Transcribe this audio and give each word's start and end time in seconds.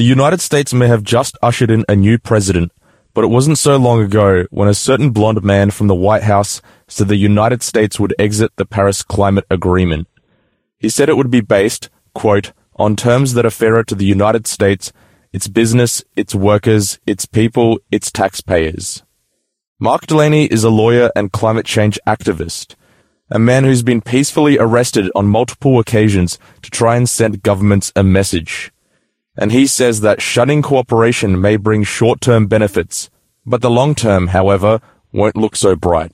The 0.00 0.06
United 0.06 0.40
States 0.40 0.72
may 0.72 0.88
have 0.88 1.02
just 1.02 1.36
ushered 1.42 1.70
in 1.70 1.84
a 1.86 1.94
new 1.94 2.16
president, 2.18 2.72
but 3.12 3.22
it 3.22 3.26
wasn't 3.26 3.58
so 3.58 3.76
long 3.76 4.00
ago 4.00 4.46
when 4.50 4.66
a 4.66 4.72
certain 4.72 5.10
blonde 5.10 5.44
man 5.44 5.70
from 5.70 5.88
the 5.88 5.94
White 5.94 6.22
House 6.22 6.62
said 6.88 7.08
the 7.08 7.16
United 7.16 7.62
States 7.62 8.00
would 8.00 8.14
exit 8.18 8.50
the 8.56 8.64
Paris 8.64 9.02
Climate 9.02 9.44
Agreement. 9.50 10.08
He 10.78 10.88
said 10.88 11.10
it 11.10 11.18
would 11.18 11.30
be 11.30 11.42
based, 11.42 11.90
quote, 12.14 12.54
on 12.76 12.96
terms 12.96 13.34
that 13.34 13.44
are 13.44 13.50
fairer 13.50 13.84
to 13.84 13.94
the 13.94 14.06
United 14.06 14.46
States, 14.46 14.90
its 15.34 15.48
business, 15.48 16.02
its 16.16 16.34
workers, 16.34 16.98
its 17.06 17.26
people, 17.26 17.78
its 17.90 18.10
taxpayers. 18.10 19.02
Mark 19.78 20.06
Delaney 20.06 20.46
is 20.46 20.64
a 20.64 20.70
lawyer 20.70 21.10
and 21.14 21.30
climate 21.30 21.66
change 21.66 22.00
activist, 22.06 22.74
a 23.30 23.38
man 23.38 23.64
who's 23.64 23.82
been 23.82 24.00
peacefully 24.00 24.56
arrested 24.58 25.10
on 25.14 25.26
multiple 25.26 25.78
occasions 25.78 26.38
to 26.62 26.70
try 26.70 26.96
and 26.96 27.06
send 27.06 27.42
governments 27.42 27.92
a 27.94 28.02
message 28.02 28.72
and 29.36 29.52
he 29.52 29.66
says 29.66 30.00
that 30.00 30.20
shunning 30.20 30.62
cooperation 30.62 31.40
may 31.40 31.56
bring 31.56 31.84
short-term 31.84 32.46
benefits, 32.46 33.10
but 33.46 33.62
the 33.62 33.70
long-term, 33.70 34.28
however, 34.28 34.80
won't 35.12 35.36
look 35.36 35.56
so 35.56 35.76
bright. 35.76 36.12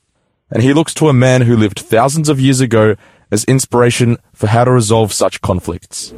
And 0.51 0.63
he 0.63 0.73
looks 0.73 0.95
to 0.95 1.09
a 1.09 1.13
man 1.13 1.43
who 1.43 1.57
lived 1.57 1.81
thousands 1.81 2.29
of 2.29 2.41
years 2.41 2.61
ago 2.61 2.95
as 3.33 3.45
inspiration 3.45 4.17
for 4.33 4.47
how 4.47 4.65
to 4.65 4.71
resolve 4.71 5.13
such 5.13 5.41
conflicts. 5.41 6.13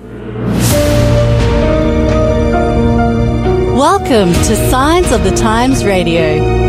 Welcome 3.74 4.32
to 4.32 4.70
Signs 4.70 5.12
of 5.12 5.24
the 5.24 5.34
Times 5.36 5.84
Radio. 5.84 6.67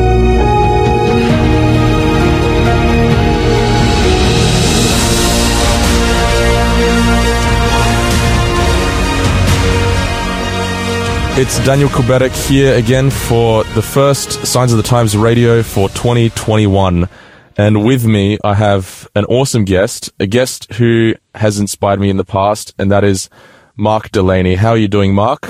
It's 11.39 11.57
Daniel 11.65 11.87
Kubetic 11.87 12.35
here 12.49 12.75
again 12.75 13.09
for 13.09 13.63
the 13.63 13.81
first 13.81 14.45
Signs 14.45 14.73
of 14.73 14.77
the 14.77 14.83
Times 14.83 15.15
radio 15.15 15.63
for 15.63 15.87
2021. 15.87 17.07
And 17.55 17.85
with 17.85 18.05
me, 18.05 18.37
I 18.43 18.55
have 18.55 19.07
an 19.15 19.23
awesome 19.23 19.63
guest, 19.63 20.11
a 20.19 20.27
guest 20.27 20.73
who 20.73 21.15
has 21.35 21.57
inspired 21.57 22.01
me 22.01 22.09
in 22.09 22.17
the 22.17 22.25
past, 22.25 22.75
and 22.77 22.91
that 22.91 23.05
is 23.05 23.29
Mark 23.77 24.11
Delaney. 24.11 24.55
How 24.55 24.71
are 24.71 24.77
you 24.77 24.89
doing, 24.89 25.15
Mark? 25.15 25.49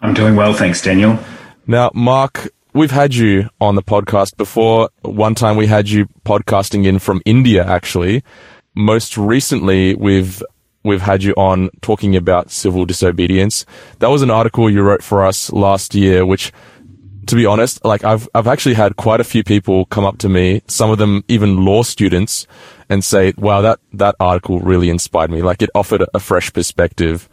I'm 0.00 0.12
doing 0.12 0.34
well, 0.34 0.54
thanks, 0.54 0.82
Daniel. 0.82 1.20
Now, 1.68 1.92
Mark, 1.94 2.48
we've 2.74 2.90
had 2.90 3.14
you 3.14 3.48
on 3.60 3.76
the 3.76 3.82
podcast 3.84 4.36
before. 4.36 4.90
One 5.02 5.36
time 5.36 5.56
we 5.56 5.68
had 5.68 5.88
you 5.88 6.08
podcasting 6.24 6.84
in 6.84 6.98
from 6.98 7.22
India, 7.24 7.64
actually. 7.64 8.24
Most 8.74 9.16
recently, 9.16 9.94
we've 9.94 10.42
we've 10.84 11.02
had 11.02 11.22
you 11.22 11.32
on 11.34 11.70
talking 11.80 12.16
about 12.16 12.50
civil 12.50 12.84
disobedience. 12.84 13.64
That 13.98 14.08
was 14.08 14.22
an 14.22 14.30
article 14.30 14.70
you 14.70 14.82
wrote 14.82 15.02
for 15.02 15.24
us 15.24 15.52
last 15.52 15.94
year, 15.94 16.26
which, 16.26 16.52
to 17.26 17.36
be 17.36 17.46
honest, 17.46 17.84
like 17.84 18.04
I've, 18.04 18.28
I've 18.34 18.46
actually 18.46 18.74
had 18.74 18.96
quite 18.96 19.20
a 19.20 19.24
few 19.24 19.44
people 19.44 19.86
come 19.86 20.04
up 20.04 20.18
to 20.18 20.28
me, 20.28 20.62
some 20.66 20.90
of 20.90 20.98
them 20.98 21.24
even 21.28 21.64
law 21.64 21.82
students, 21.82 22.46
and 22.88 23.04
say, 23.04 23.32
wow, 23.36 23.60
that, 23.62 23.80
that 23.92 24.16
article 24.20 24.60
really 24.60 24.90
inspired 24.90 25.30
me. 25.30 25.42
Like 25.42 25.62
it 25.62 25.70
offered 25.74 26.04
a 26.12 26.20
fresh 26.20 26.52
perspective. 26.52 27.28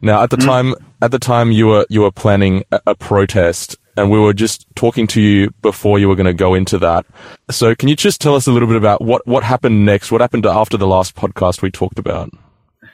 Now, 0.00 0.22
at 0.22 0.30
the 0.30 0.36
mm. 0.36 0.44
time, 0.44 0.74
at 1.00 1.10
the 1.10 1.18
time 1.18 1.52
you 1.52 1.68
were, 1.68 1.86
you 1.88 2.02
were 2.02 2.12
planning 2.12 2.64
a, 2.72 2.80
a 2.88 2.94
protest 2.94 3.76
and 3.96 4.10
we 4.10 4.18
were 4.18 4.32
just 4.32 4.66
talking 4.74 5.06
to 5.08 5.20
you 5.20 5.50
before 5.62 5.98
you 5.98 6.08
were 6.08 6.16
going 6.16 6.26
to 6.26 6.34
go 6.34 6.54
into 6.54 6.78
that. 6.78 7.06
So 7.50 7.74
can 7.74 7.88
you 7.88 7.96
just 7.96 8.20
tell 8.20 8.34
us 8.34 8.46
a 8.46 8.52
little 8.52 8.68
bit 8.68 8.76
about 8.76 9.00
what, 9.00 9.26
what 9.26 9.44
happened 9.44 9.86
next? 9.86 10.10
What 10.10 10.20
happened 10.20 10.46
after 10.46 10.76
the 10.76 10.86
last 10.86 11.14
podcast 11.14 11.62
we 11.62 11.70
talked 11.70 11.98
about? 11.98 12.30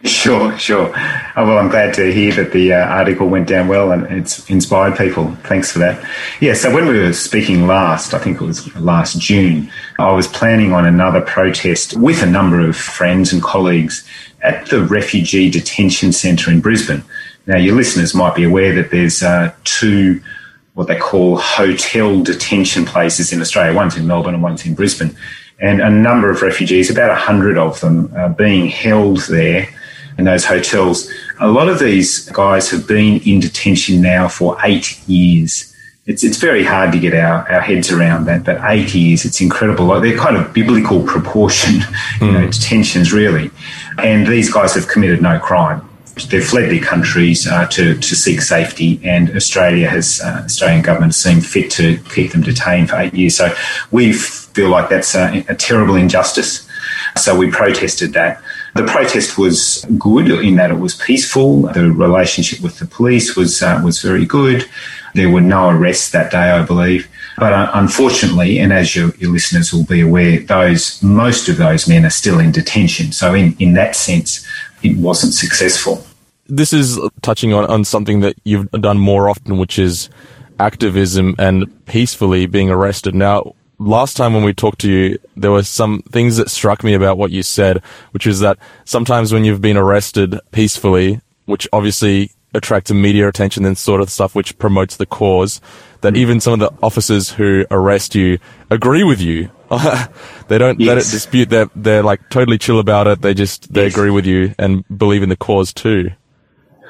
Sure, 0.03 0.56
sure. 0.59 0.91
Oh, 1.37 1.47
well, 1.47 1.59
I'm 1.59 1.69
glad 1.69 1.93
to 1.95 2.11
hear 2.11 2.33
that 2.33 2.53
the 2.53 2.73
uh, 2.73 2.87
article 2.87 3.29
went 3.29 3.47
down 3.47 3.69
well 3.69 3.93
and 3.93 4.06
it's 4.06 4.48
inspired 4.48 4.97
people. 4.97 5.34
Thanks 5.43 5.70
for 5.70 5.79
that. 5.81 6.03
Yeah, 6.41 6.55
so 6.55 6.73
when 6.75 6.87
we 6.87 6.98
were 6.98 7.12
speaking 7.12 7.67
last, 7.67 8.15
I 8.15 8.19
think 8.19 8.41
it 8.41 8.45
was 8.45 8.75
last 8.77 9.21
June, 9.21 9.71
I 9.98 10.11
was 10.12 10.27
planning 10.27 10.73
on 10.73 10.87
another 10.87 11.21
protest 11.21 11.98
with 11.98 12.22
a 12.22 12.27
number 12.27 12.61
of 12.61 12.77
friends 12.77 13.31
and 13.31 13.43
colleagues 13.43 14.09
at 14.41 14.66
the 14.71 14.83
Refugee 14.84 15.50
Detention 15.50 16.12
Centre 16.12 16.50
in 16.50 16.62
Brisbane. 16.62 17.05
Now, 17.47 17.59
your 17.59 17.75
listeners 17.75 18.15
might 18.15 18.34
be 18.34 18.44
aware 18.44 18.75
that 18.75 18.91
there's 18.91 19.22
uh, 19.22 19.55
two 19.65 20.22
what 20.72 20.87
they 20.87 20.99
call 20.99 21.37
hotel 21.37 22.22
detention 22.22 22.87
places 22.87 23.34
in 23.34 23.41
Australia. 23.43 23.77
One's 23.77 23.99
in 23.99 24.06
Melbourne 24.06 24.32
and 24.32 24.43
one's 24.43 24.65
in 24.65 24.75
Brisbane. 24.75 25.15
And 25.59 25.82
a 25.82 25.91
number 25.91 26.31
of 26.31 26.41
refugees, 26.41 26.88
about 26.88 27.11
100 27.11 27.59
of 27.59 27.81
them, 27.81 28.11
are 28.17 28.31
being 28.31 28.69
held 28.69 29.19
there 29.28 29.69
in 30.20 30.25
those 30.25 30.44
hotels. 30.44 31.10
A 31.41 31.48
lot 31.48 31.69
of 31.69 31.78
these 31.78 32.28
guys 32.31 32.70
have 32.70 32.86
been 32.86 33.20
in 33.22 33.41
detention 33.41 34.00
now 34.00 34.28
for 34.28 34.56
eight 34.62 35.00
years. 35.08 35.75
It's, 36.06 36.22
it's 36.22 36.36
very 36.36 36.62
hard 36.62 36.92
to 36.92 36.98
get 36.98 37.14
our, 37.14 37.50
our 37.50 37.60
heads 37.60 37.91
around 37.91 38.26
that, 38.26 38.44
but 38.44 38.60
eight 38.64 38.94
years, 38.94 39.25
it's 39.25 39.41
incredible. 39.41 39.86
Like 39.86 40.03
they're 40.03 40.19
kind 40.19 40.36
of 40.36 40.53
biblical 40.53 41.03
proportion, 41.14 41.81
you 42.20 42.32
know, 42.32 42.44
hmm. 42.44 42.50
detentions 42.50 43.12
really. 43.12 43.50
And 43.98 44.26
these 44.26 44.53
guys 44.53 44.75
have 44.75 44.88
committed 44.88 45.22
no 45.22 45.38
crime. 45.41 45.86
They've 46.28 46.44
fled 46.44 46.70
their 46.70 46.81
countries 46.81 47.47
uh, 47.47 47.66
to, 47.69 47.94
to 47.94 48.14
seek 48.14 48.42
safety, 48.42 49.00
and 49.02 49.34
Australia 49.34 49.88
has, 49.88 50.20
uh, 50.20 50.42
Australian 50.44 50.82
government 50.82 51.14
has 51.14 51.16
seen 51.16 51.41
fit 51.41 51.70
to 51.72 51.97
keep 52.14 52.32
them 52.32 52.42
detained 52.42 52.91
for 52.91 52.97
eight 52.97 53.14
years. 53.14 53.37
So 53.37 53.54
we 53.91 54.12
feel 54.12 54.69
like 54.69 54.91
that's 54.91 55.14
a, 55.14 55.47
a 55.48 55.54
terrible 55.54 55.94
injustice. 55.94 56.69
So 57.16 57.38
we 57.38 57.50
protested 57.50 58.12
that. 58.12 58.42
The 58.75 58.84
protest 58.84 59.36
was 59.36 59.84
good 59.98 60.31
in 60.31 60.56
that 60.56 60.70
it 60.70 60.78
was 60.78 60.94
peaceful. 60.94 61.62
The 61.62 61.91
relationship 61.91 62.60
with 62.60 62.78
the 62.78 62.86
police 62.86 63.36
was 63.36 63.62
uh, 63.62 63.81
was 63.84 64.00
very 64.00 64.25
good. 64.25 64.64
There 65.14 65.28
were 65.28 65.41
no 65.41 65.70
arrests 65.70 66.10
that 66.10 66.31
day, 66.31 66.50
I 66.50 66.62
believe. 66.62 67.08
But 67.36 67.53
uh, 67.53 67.70
unfortunately, 67.75 68.58
and 68.58 68.72
as 68.72 68.94
your, 68.94 69.14
your, 69.16 69.32
listeners 69.32 69.72
will 69.72 69.84
be 69.84 70.03
aware, 70.03 70.41
those 70.41 71.03
most 71.03 71.48
of 71.48 71.56
those 71.56 71.88
men 71.88 72.04
are 72.04 72.10
still 72.10 72.38
in 72.38 72.53
detention. 72.53 73.12
So 73.12 73.34
in, 73.34 73.56
in 73.58 73.72
that 73.75 73.97
sense, 73.97 74.47
it 74.82 74.97
wasn't 74.98 75.34
successful. 75.34 76.04
This 76.47 76.72
is 76.72 76.98
touching 77.22 77.52
on, 77.52 77.64
on 77.66 77.84
something 77.84 78.20
that 78.20 78.37
you've 78.44 78.70
done 78.72 78.98
more 78.98 79.28
often, 79.28 79.58
which 79.58 79.78
is 79.78 80.10
activism 80.58 81.34
and 81.38 81.66
peacefully 81.87 82.47
being 82.47 82.70
arrested. 82.70 83.14
Now, 83.14 83.54
last 83.81 84.17
time 84.17 84.35
when 84.35 84.45
we 84.45 84.53
talked 84.53 84.81
to 84.83 84.91
you, 84.91 85.19
there 85.37 85.51
were 85.51 85.65
some 85.65 86.03
things 86.03 86.37
that 86.37 86.51
struck 86.51 86.85
me 86.85 86.95
about 86.95 87.19
what 87.19 87.33
you 87.33 87.43
said, 87.43 87.83
which 88.13 88.27
is 88.27 88.41
that 88.41 88.59
sometimes 88.85 89.33
when 89.33 89.45
you've 89.45 89.63
been 89.63 89.77
arrested 89.77 90.39
peacefully, 90.53 91.21
which 91.47 91.67
obviously 91.73 92.31
attracts 92.53 92.93
media 92.93 93.27
attention 93.27 93.65
and 93.65 93.79
sort 93.79 94.01
of 94.01 94.11
stuff 94.11 94.35
which 94.35 94.57
promotes 94.59 94.97
the 94.97 95.07
cause, 95.07 95.61
that 96.03 96.15
mm. 96.15 96.19
even 96.19 96.41
some 96.41 96.53
of 96.53 96.59
the 96.61 96.71
officers 96.85 97.31
who 97.31 97.65
arrest 97.71 98.15
you 98.15 98.39
agree 98.71 99.03
with 99.03 99.21
you. 99.21 99.51
they 100.49 100.59
don't, 100.59 100.79
yes. 100.79 100.89
they 100.89 100.95
don't 100.95 101.11
dispute 101.11 101.49
that. 101.51 101.71
They're, 101.75 101.83
they're 101.83 102.03
like 102.03 102.29
totally 102.29 102.59
chill 102.59 102.81
about 102.81 103.07
it. 103.07 103.23
They 103.23 103.35
just, 103.35 103.73
they 103.73 103.85
yes. 103.85 103.95
agree 103.95 104.11
with 104.11 104.27
you 104.27 104.55
and 104.59 104.85
believe 104.97 105.23
in 105.23 105.29
the 105.29 105.37
cause 105.37 105.73
too. 105.73 106.11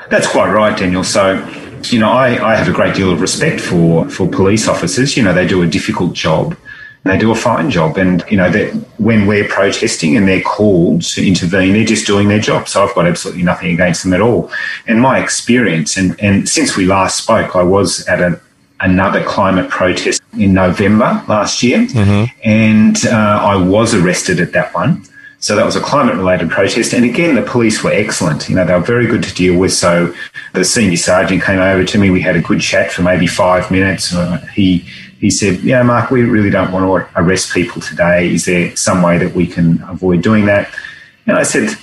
That's 0.09 0.27
quite 0.27 0.51
right, 0.51 0.77
Daniel. 0.77 1.05
So, 1.05 1.34
you 1.84 2.01
know, 2.01 2.11
I, 2.11 2.53
I 2.53 2.57
have 2.57 2.69
a 2.69 2.72
great 2.72 2.97
deal 2.97 3.12
of 3.12 3.21
respect 3.21 3.61
for, 3.61 4.09
for 4.09 4.27
police 4.27 4.67
officers. 4.67 5.17
You 5.17 5.22
know, 5.22 5.33
they 5.33 5.47
do 5.47 5.62
a 5.62 5.67
difficult 5.67 6.15
job. 6.15 6.57
They 7.05 7.16
do 7.16 7.31
a 7.31 7.34
fine 7.34 7.71
job. 7.71 7.97
And, 7.97 8.22
you 8.31 8.37
know, 8.37 8.50
that 8.50 8.75
when 8.99 9.27
we're 9.27 9.49
protesting 9.49 10.16
and 10.16 10.28
they're 10.28 10.43
called 10.43 11.03
to 11.03 11.27
intervene, 11.27 11.72
they're 11.72 11.84
just 11.84 12.06
doing 12.06 12.28
their 12.28 12.41
job. 12.41 12.69
So 12.69 12.84
I've 12.84 12.94
got 12.94 13.06
absolutely 13.06 13.43
nothing 13.43 13.72
against 13.72 14.03
them 14.03 14.12
at 14.12 14.21
all. 14.21 14.50
And 14.87 15.00
my 15.00 15.19
experience, 15.19 15.97
and, 15.97 16.21
and 16.21 16.49
since 16.49 16.77
we 16.77 16.84
last 16.84 17.22
spoke, 17.22 17.56
I 17.56 17.62
was 17.62 18.06
at 18.06 18.21
a, 18.21 18.39
another 18.81 19.25
climate 19.25 19.71
protest 19.71 20.21
in 20.39 20.53
November 20.53 21.25
last 21.27 21.62
year. 21.62 21.78
Mm-hmm. 21.87 22.39
And 22.44 23.06
uh, 23.06 23.41
I 23.43 23.56
was 23.56 23.94
arrested 23.94 24.39
at 24.39 24.53
that 24.53 24.75
one. 24.75 25.05
So 25.39 25.56
that 25.56 25.65
was 25.65 25.75
a 25.75 25.81
climate 25.81 26.16
related 26.16 26.50
protest. 26.50 26.93
And 26.93 27.03
again, 27.03 27.34
the 27.34 27.41
police 27.43 27.83
were 27.83 27.93
excellent. 27.93 28.47
You 28.50 28.56
know, 28.56 28.66
they 28.66 28.75
were 28.75 28.81
very 28.81 29.06
good 29.06 29.22
to 29.22 29.34
deal 29.34 29.59
with. 29.59 29.72
So 29.72 30.15
the 30.53 30.66
senior 30.66 30.99
sergeant 30.99 31.43
came 31.43 31.60
over 31.60 31.83
to 31.83 31.99
me. 31.99 32.10
We 32.10 32.21
had 32.21 32.37
a 32.37 32.43
good 32.43 32.60
chat 32.60 32.93
for 32.93 33.00
maybe 33.00 33.27
five 33.27 33.71
minutes. 33.71 34.15
Uh, 34.15 34.36
he 34.54 34.84
he 35.21 35.31
said, 35.31 35.61
Yeah, 35.61 35.83
Mark, 35.83 36.11
we 36.11 36.22
really 36.22 36.51
don't 36.51 36.72
want 36.72 36.84
to 36.84 37.21
arrest 37.21 37.53
people 37.53 37.81
today. 37.83 38.33
Is 38.33 38.47
there 38.47 38.75
some 38.75 39.03
way 39.03 39.19
that 39.19 39.34
we 39.34 39.47
can 39.47 39.83
avoid 39.83 40.22
doing 40.22 40.47
that? 40.47 40.75
And 41.27 41.37
I 41.37 41.43
said, 41.43 41.77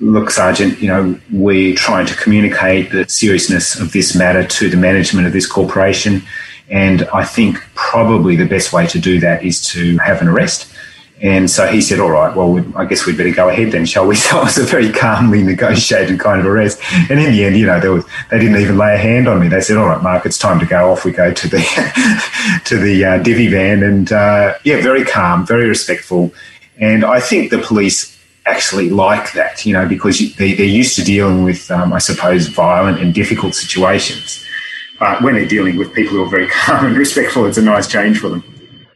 Look, 0.00 0.30
Sergeant, 0.30 0.80
you 0.80 0.88
know, 0.88 1.18
we're 1.30 1.76
trying 1.76 2.06
to 2.06 2.16
communicate 2.16 2.90
the 2.90 3.08
seriousness 3.08 3.78
of 3.78 3.92
this 3.92 4.16
matter 4.16 4.44
to 4.44 4.68
the 4.68 4.76
management 4.76 5.28
of 5.28 5.32
this 5.32 5.46
corporation. 5.46 6.22
And 6.70 7.04
I 7.14 7.24
think 7.24 7.58
probably 7.74 8.34
the 8.34 8.46
best 8.46 8.72
way 8.72 8.86
to 8.88 8.98
do 8.98 9.20
that 9.20 9.44
is 9.44 9.64
to 9.68 9.96
have 9.98 10.20
an 10.20 10.26
arrest. 10.26 10.71
And 11.22 11.48
so 11.48 11.68
he 11.68 11.80
said, 11.80 12.00
all 12.00 12.10
right, 12.10 12.34
well, 12.34 12.64
I 12.74 12.84
guess 12.84 13.06
we'd 13.06 13.16
better 13.16 13.30
go 13.30 13.48
ahead 13.48 13.70
then, 13.70 13.86
shall 13.86 14.06
we? 14.06 14.16
So 14.22 14.40
it 14.40 14.44
was 14.44 14.58
a 14.58 14.64
very 14.64 14.90
calmly 14.90 15.42
negotiated 15.42 16.18
kind 16.18 16.40
of 16.40 16.46
arrest. 16.46 16.80
And 17.08 17.20
in 17.20 17.32
the 17.32 17.44
end, 17.44 17.56
you 17.56 17.66
know, 17.66 17.78
there 17.78 17.92
was, 17.92 18.04
they 18.30 18.40
didn't 18.40 18.60
even 18.60 18.76
lay 18.76 18.94
a 18.94 18.98
hand 18.98 19.28
on 19.28 19.40
me. 19.40 19.48
They 19.48 19.60
said, 19.60 19.76
all 19.76 19.86
right, 19.86 20.02
Mark, 20.02 20.26
it's 20.26 20.38
time 20.38 20.58
to 20.58 20.66
go 20.66 20.90
off. 20.90 21.04
We 21.04 21.12
go 21.12 21.32
to 21.32 21.48
the, 21.48 22.60
to 22.64 22.76
the 22.76 23.04
uh, 23.04 23.18
divvy 23.18 23.48
van 23.48 23.84
and, 23.84 24.10
uh, 24.10 24.54
yeah, 24.64 24.80
very 24.80 25.04
calm, 25.04 25.46
very 25.46 25.68
respectful. 25.68 26.32
And 26.78 27.04
I 27.04 27.20
think 27.20 27.50
the 27.50 27.58
police 27.58 28.18
actually 28.44 28.90
like 28.90 29.32
that, 29.34 29.64
you 29.64 29.72
know, 29.72 29.86
because 29.86 30.34
they, 30.34 30.54
they're 30.54 30.66
used 30.66 30.96
to 30.96 31.04
dealing 31.04 31.44
with, 31.44 31.70
um, 31.70 31.92
I 31.92 31.98
suppose, 31.98 32.48
violent 32.48 32.98
and 32.98 33.14
difficult 33.14 33.54
situations. 33.54 34.44
But 34.98 35.22
when 35.22 35.34
they're 35.34 35.46
dealing 35.46 35.76
with 35.76 35.94
people 35.94 36.16
who 36.16 36.24
are 36.24 36.30
very 36.30 36.48
calm 36.64 36.86
and 36.86 36.96
respectful, 36.96 37.46
it's 37.46 37.58
a 37.58 37.62
nice 37.62 37.86
change 37.86 38.18
for 38.18 38.28
them. 38.28 38.51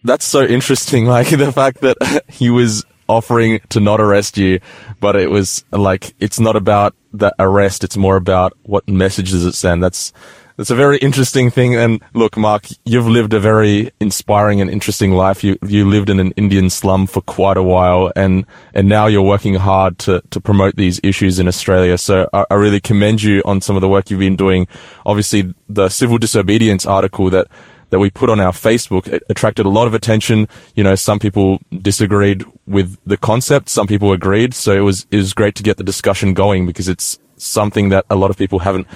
That's 0.06 0.24
so 0.24 0.44
interesting. 0.44 1.06
Like 1.16 1.28
the 1.30 1.52
fact 1.52 1.80
that 1.80 2.24
he 2.28 2.50
was 2.50 2.84
offering 3.08 3.60
to 3.70 3.80
not 3.80 4.00
arrest 4.00 4.36
you, 4.36 4.60
but 5.00 5.16
it 5.16 5.30
was 5.30 5.64
like, 5.70 6.14
it's 6.20 6.38
not 6.40 6.56
about 6.56 6.94
the 7.12 7.32
arrest. 7.38 7.84
It's 7.84 7.96
more 7.96 8.16
about 8.16 8.52
what 8.62 8.86
message 8.88 9.30
does 9.30 9.46
it 9.46 9.54
send. 9.54 9.82
That's, 9.82 10.12
that's 10.56 10.70
a 10.70 10.74
very 10.74 10.98
interesting 10.98 11.50
thing. 11.50 11.74
And 11.76 12.02
look, 12.12 12.36
Mark, 12.36 12.66
you've 12.84 13.06
lived 13.06 13.32
a 13.32 13.40
very 13.40 13.90
inspiring 14.00 14.60
and 14.60 14.70
interesting 14.70 15.12
life. 15.12 15.42
You, 15.42 15.58
you 15.66 15.88
lived 15.88 16.10
in 16.10 16.20
an 16.20 16.32
Indian 16.32 16.68
slum 16.70 17.06
for 17.06 17.22
quite 17.22 17.56
a 17.56 17.62
while 17.62 18.12
and, 18.16 18.44
and 18.74 18.88
now 18.88 19.06
you're 19.06 19.22
working 19.22 19.54
hard 19.54 19.98
to, 20.00 20.22
to 20.30 20.40
promote 20.40 20.76
these 20.76 21.00
issues 21.02 21.38
in 21.38 21.48
Australia. 21.48 21.96
So 21.96 22.28
I, 22.32 22.44
I 22.50 22.54
really 22.54 22.80
commend 22.80 23.22
you 23.22 23.42
on 23.44 23.60
some 23.60 23.76
of 23.76 23.80
the 23.80 23.88
work 23.88 24.10
you've 24.10 24.20
been 24.20 24.36
doing. 24.36 24.66
Obviously, 25.06 25.54
the 25.68 25.88
civil 25.88 26.18
disobedience 26.18 26.84
article 26.84 27.30
that, 27.30 27.48
that 27.90 27.98
we 27.98 28.10
put 28.10 28.30
on 28.30 28.40
our 28.40 28.52
Facebook 28.52 29.06
it 29.06 29.22
attracted 29.28 29.66
a 29.66 29.70
lot 29.70 29.86
of 29.86 29.94
attention. 29.94 30.48
You 30.74 30.84
know, 30.84 30.94
some 30.94 31.18
people 31.18 31.60
disagreed 31.82 32.44
with 32.66 32.98
the 33.06 33.16
concept, 33.16 33.68
some 33.68 33.86
people 33.86 34.12
agreed. 34.12 34.54
So 34.54 34.72
it 34.72 34.80
was 34.80 35.06
it 35.10 35.16
was 35.16 35.34
great 35.34 35.54
to 35.56 35.62
get 35.62 35.76
the 35.76 35.84
discussion 35.84 36.34
going 36.34 36.66
because 36.66 36.88
it's 36.88 37.18
something 37.36 37.90
that 37.90 38.04
a 38.10 38.16
lot 38.16 38.30
of 38.30 38.36
people 38.36 38.60
haven't 38.60 38.86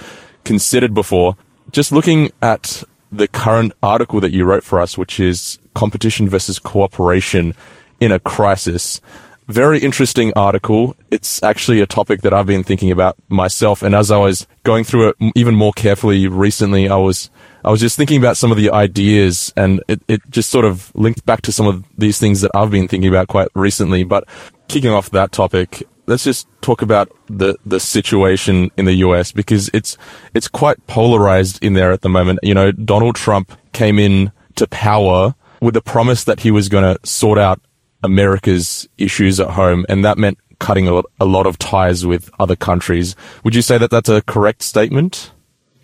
considered 0.43 0.93
before 0.93 1.37
just 1.71 1.91
looking 1.91 2.31
at 2.41 2.83
the 3.11 3.27
current 3.27 3.73
article 3.83 4.19
that 4.21 4.31
you 4.31 4.45
wrote 4.45 4.63
for 4.63 4.79
us, 4.79 4.97
which 4.97 5.19
is 5.19 5.59
competition 5.73 6.29
versus 6.29 6.59
cooperation 6.59 7.53
in 7.99 8.11
a 8.11 8.19
crisis. 8.19 9.01
Very 9.47 9.79
interesting 9.79 10.31
article. 10.35 10.95
It's 11.09 11.43
actually 11.43 11.81
a 11.81 11.85
topic 11.85 12.21
that 12.21 12.33
I've 12.33 12.45
been 12.45 12.63
thinking 12.63 12.91
about 12.91 13.17
myself. 13.27 13.83
And 13.83 13.93
as 13.93 14.09
I 14.09 14.17
was 14.17 14.47
going 14.63 14.85
through 14.85 15.09
it 15.09 15.15
even 15.35 15.55
more 15.55 15.73
carefully 15.73 16.27
recently, 16.27 16.87
I 16.87 16.95
was, 16.95 17.29
I 17.63 17.71
was 17.71 17.79
just 17.79 17.97
thinking 17.97 18.17
about 18.17 18.37
some 18.37 18.51
of 18.51 18.57
the 18.57 18.71
ideas 18.71 19.53
and 19.55 19.83
it, 19.87 20.01
it 20.07 20.21
just 20.29 20.49
sort 20.49 20.65
of 20.65 20.91
linked 20.95 21.25
back 21.25 21.41
to 21.43 21.51
some 21.51 21.67
of 21.67 21.85
these 21.97 22.19
things 22.19 22.41
that 22.41 22.51
I've 22.55 22.71
been 22.71 22.87
thinking 22.87 23.09
about 23.09 23.27
quite 23.27 23.49
recently. 23.53 24.03
But 24.03 24.27
kicking 24.67 24.91
off 24.91 25.11
that 25.11 25.31
topic, 25.31 25.83
let's 26.07 26.23
just 26.23 26.47
talk 26.61 26.81
about 26.81 27.11
the 27.27 27.55
the 27.65 27.79
situation 27.79 28.71
in 28.77 28.85
the 28.85 28.95
US 28.95 29.31
because 29.31 29.69
it's 29.73 29.97
it's 30.33 30.47
quite 30.47 30.85
polarized 30.87 31.63
in 31.63 31.73
there 31.73 31.91
at 31.91 32.01
the 32.01 32.09
moment. 32.09 32.39
You 32.43 32.53
know, 32.53 32.71
Donald 32.71 33.15
Trump 33.15 33.57
came 33.73 33.99
in 33.99 34.31
to 34.55 34.67
power 34.67 35.35
with 35.61 35.73
the 35.73 35.81
promise 35.81 36.23
that 36.23 36.41
he 36.41 36.51
was 36.51 36.69
going 36.69 36.83
to 36.83 37.07
sort 37.07 37.37
out 37.37 37.61
America's 38.03 38.89
issues 38.97 39.39
at 39.39 39.51
home, 39.51 39.85
and 39.87 40.03
that 40.03 40.17
meant 40.17 40.39
cutting 40.59 40.87
a 40.87 40.93
lot, 40.93 41.05
a 41.19 41.25
lot 41.25 41.47
of 41.47 41.57
ties 41.57 42.05
with 42.05 42.29
other 42.39 42.55
countries. 42.55 43.15
Would 43.43 43.55
you 43.55 43.61
say 43.61 43.77
that 43.77 43.91
that's 43.91 44.09
a 44.09 44.21
correct 44.23 44.61
statement? 44.63 45.31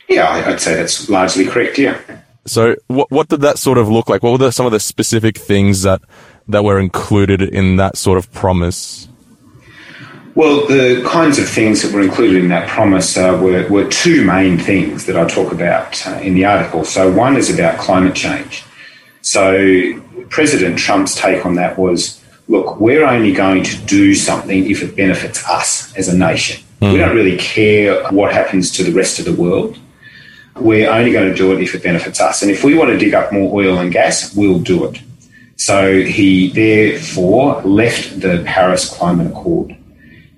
Yeah, 0.07 0.30
I'd 0.30 0.62
say 0.62 0.75
that's 0.75 1.09
largely 1.09 1.45
correct. 1.45 1.77
Yeah. 1.77 2.00
So, 2.45 2.75
what 2.88 3.12
what 3.12 3.27
did 3.27 3.42
that 3.42 3.59
sort 3.59 3.77
of 3.77 3.89
look 3.89 4.07
like? 4.09 4.24
What 4.24 4.31
were 4.31 4.38
the, 4.38 4.51
some 4.51 4.65
of 4.65 4.71
the 4.71 4.80
specific 4.80 5.38
things 5.38 5.81
that 5.83 6.01
that 6.48 6.63
were 6.63 6.80
included 6.80 7.42
in 7.42 7.75
that 7.75 7.98
sort 7.98 8.18
of 8.18 8.31
promise? 8.31 9.09
Well, 10.33 10.68
the 10.68 11.04
kinds 11.07 11.39
of 11.39 11.50
things 11.50 11.81
that 11.81 11.92
were 11.92 12.01
included 12.01 12.44
in 12.44 12.50
that 12.50 12.69
promise 12.69 13.18
uh, 13.18 13.39
were, 13.42 13.68
were 13.69 13.89
two 13.89 14.24
main 14.24 14.59
things 14.59 15.07
that 15.07 15.18
I 15.18 15.27
talk 15.27 15.51
about 15.51 16.06
uh, 16.06 16.12
in 16.21 16.36
the 16.36 16.45
article. 16.45 16.86
So, 16.86 17.12
one 17.12 17.36
is 17.36 17.54
about 17.54 17.80
climate 17.80 18.15
change. 18.15 18.63
So, 19.21 20.00
President 20.30 20.77
Trump's 20.77 21.15
take 21.15 21.45
on 21.45 21.56
that 21.56 21.77
was 21.77 22.24
look, 22.48 22.80
we're 22.80 23.06
only 23.06 23.33
going 23.33 23.63
to 23.63 23.77
do 23.86 24.13
something 24.13 24.69
if 24.69 24.83
it 24.83 24.95
benefits 24.95 25.45
us 25.48 25.94
as 25.95 26.07
a 26.07 26.18
nation. 26.18 26.63
Mm. 26.81 26.94
We 26.94 27.00
don't 27.00 27.15
really 27.15 27.38
care 27.38 28.07
what 28.12 28.31
happens 28.31 28.71
to 28.74 28.83
the 28.83 28.92
rest 28.92 29.19
of 29.19 29.25
the 29.25 29.33
world. 29.33 29.77
We're 30.59 30.89
only 30.89 31.12
going 31.12 31.30
to 31.30 31.36
do 31.36 31.54
it 31.54 31.62
if 31.62 31.75
it 31.75 31.83
benefits 31.83 32.19
us. 32.21 32.42
And 32.42 32.51
if 32.51 32.63
we 32.63 32.75
want 32.75 32.92
to 32.92 32.98
dig 32.98 33.13
up 33.13 33.31
more 33.31 33.54
oil 33.59 33.80
and 33.80 33.92
gas, 33.92 34.36
we'll 34.36 34.59
do 34.59 34.86
it. 34.86 35.01
So 35.56 36.01
he 36.01 36.50
therefore 36.50 37.62
left 37.63 38.19
the 38.19 38.44
Paris 38.45 38.89
Climate 38.89 39.27
Accord. 39.27 39.75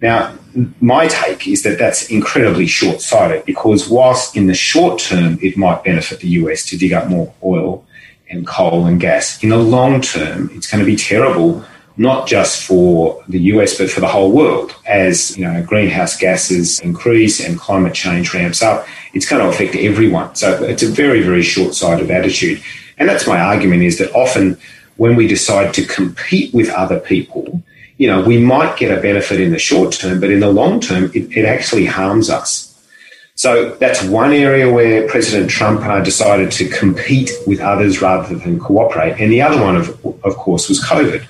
Now, 0.02 0.34
my 0.80 1.08
take 1.08 1.48
is 1.48 1.64
that 1.64 1.78
that's 1.78 2.10
incredibly 2.10 2.68
short 2.68 3.02
sighted 3.02 3.46
because, 3.46 3.90
whilst 3.90 4.36
in 4.36 4.48
the 4.48 4.54
short 4.54 5.00
term 5.00 5.38
it 5.42 5.58
might 5.58 5.84
benefit 5.84 6.20
the 6.22 6.30
US 6.30 6.66
to 6.68 6.78
dig 6.78 6.94
up 6.94 7.08
more 7.08 7.34
oil 7.44 7.86
and 8.30 8.48
coal 8.48 8.86
and 8.86 9.00
gas, 9.00 9.44
in 9.44 9.50
the 9.50 9.58
long 9.58 10.02
term 10.02 10.50
it's 10.54 10.68
going 10.68 10.80
to 10.80 10.86
be 10.86 10.96
terrible 10.96 11.64
not 12.00 12.28
just 12.28 12.64
for 12.64 13.22
the 13.28 13.40
US 13.54 13.78
but 13.78 13.90
for 13.90 14.00
the 14.00 14.08
whole 14.08 14.32
world. 14.32 14.74
As 14.88 15.38
you 15.38 15.46
know, 15.46 15.62
greenhouse 15.62 16.18
gases 16.18 16.80
increase 16.80 17.46
and 17.46 17.60
climate 17.60 17.94
change 17.94 18.34
ramps 18.34 18.62
up, 18.62 18.88
it's 19.14 19.30
going 19.30 19.44
to 19.44 19.50
affect 19.50 19.76
everyone. 19.76 20.34
So 20.34 20.64
it's 20.64 20.82
a 20.82 20.88
very, 20.88 21.22
very 21.22 21.44
short 21.44 21.76
sighted 21.76 22.10
attitude. 22.10 22.64
And 22.98 23.10
that's 23.10 23.28
my 23.28 23.40
argument 23.40 23.84
is 23.84 23.98
that 23.98 24.14
often 24.14 24.58
when 24.96 25.18
we 25.18 25.28
decide 25.28 25.74
to 25.74 25.86
compete 25.86 26.54
with 26.54 26.70
other 26.70 27.02
people, 27.02 27.62
you 27.98 28.08
know, 28.08 28.24
we 28.24 28.38
might 28.38 28.78
get 28.78 28.98
a 28.98 29.02
benefit 29.02 29.42
in 29.42 29.52
the 29.52 29.60
short 29.60 29.92
term, 29.92 30.22
but 30.22 30.32
in 30.32 30.40
the 30.40 30.50
long 30.50 30.80
term, 30.80 31.12
it, 31.14 31.36
it 31.36 31.44
actually 31.44 31.86
harms 31.86 32.30
us. 32.30 32.66
So 33.36 33.76
that's 33.76 34.02
one 34.04 34.32
area 34.32 34.72
where 34.72 35.08
President 35.10 35.50
Trump 35.50 35.82
uh, 35.82 36.02
decided 36.02 36.52
to 36.54 36.70
compete 36.70 37.32
with 37.46 37.60
others 37.60 38.02
rather 38.02 38.36
than 38.36 38.58
cooperate. 38.58 39.20
And 39.20 39.32
the 39.32 39.42
other 39.42 39.62
one, 39.62 39.76
of, 39.76 39.90
of 40.24 40.36
course, 40.38 40.70
was 40.70 40.82
COVID. 40.82 41.26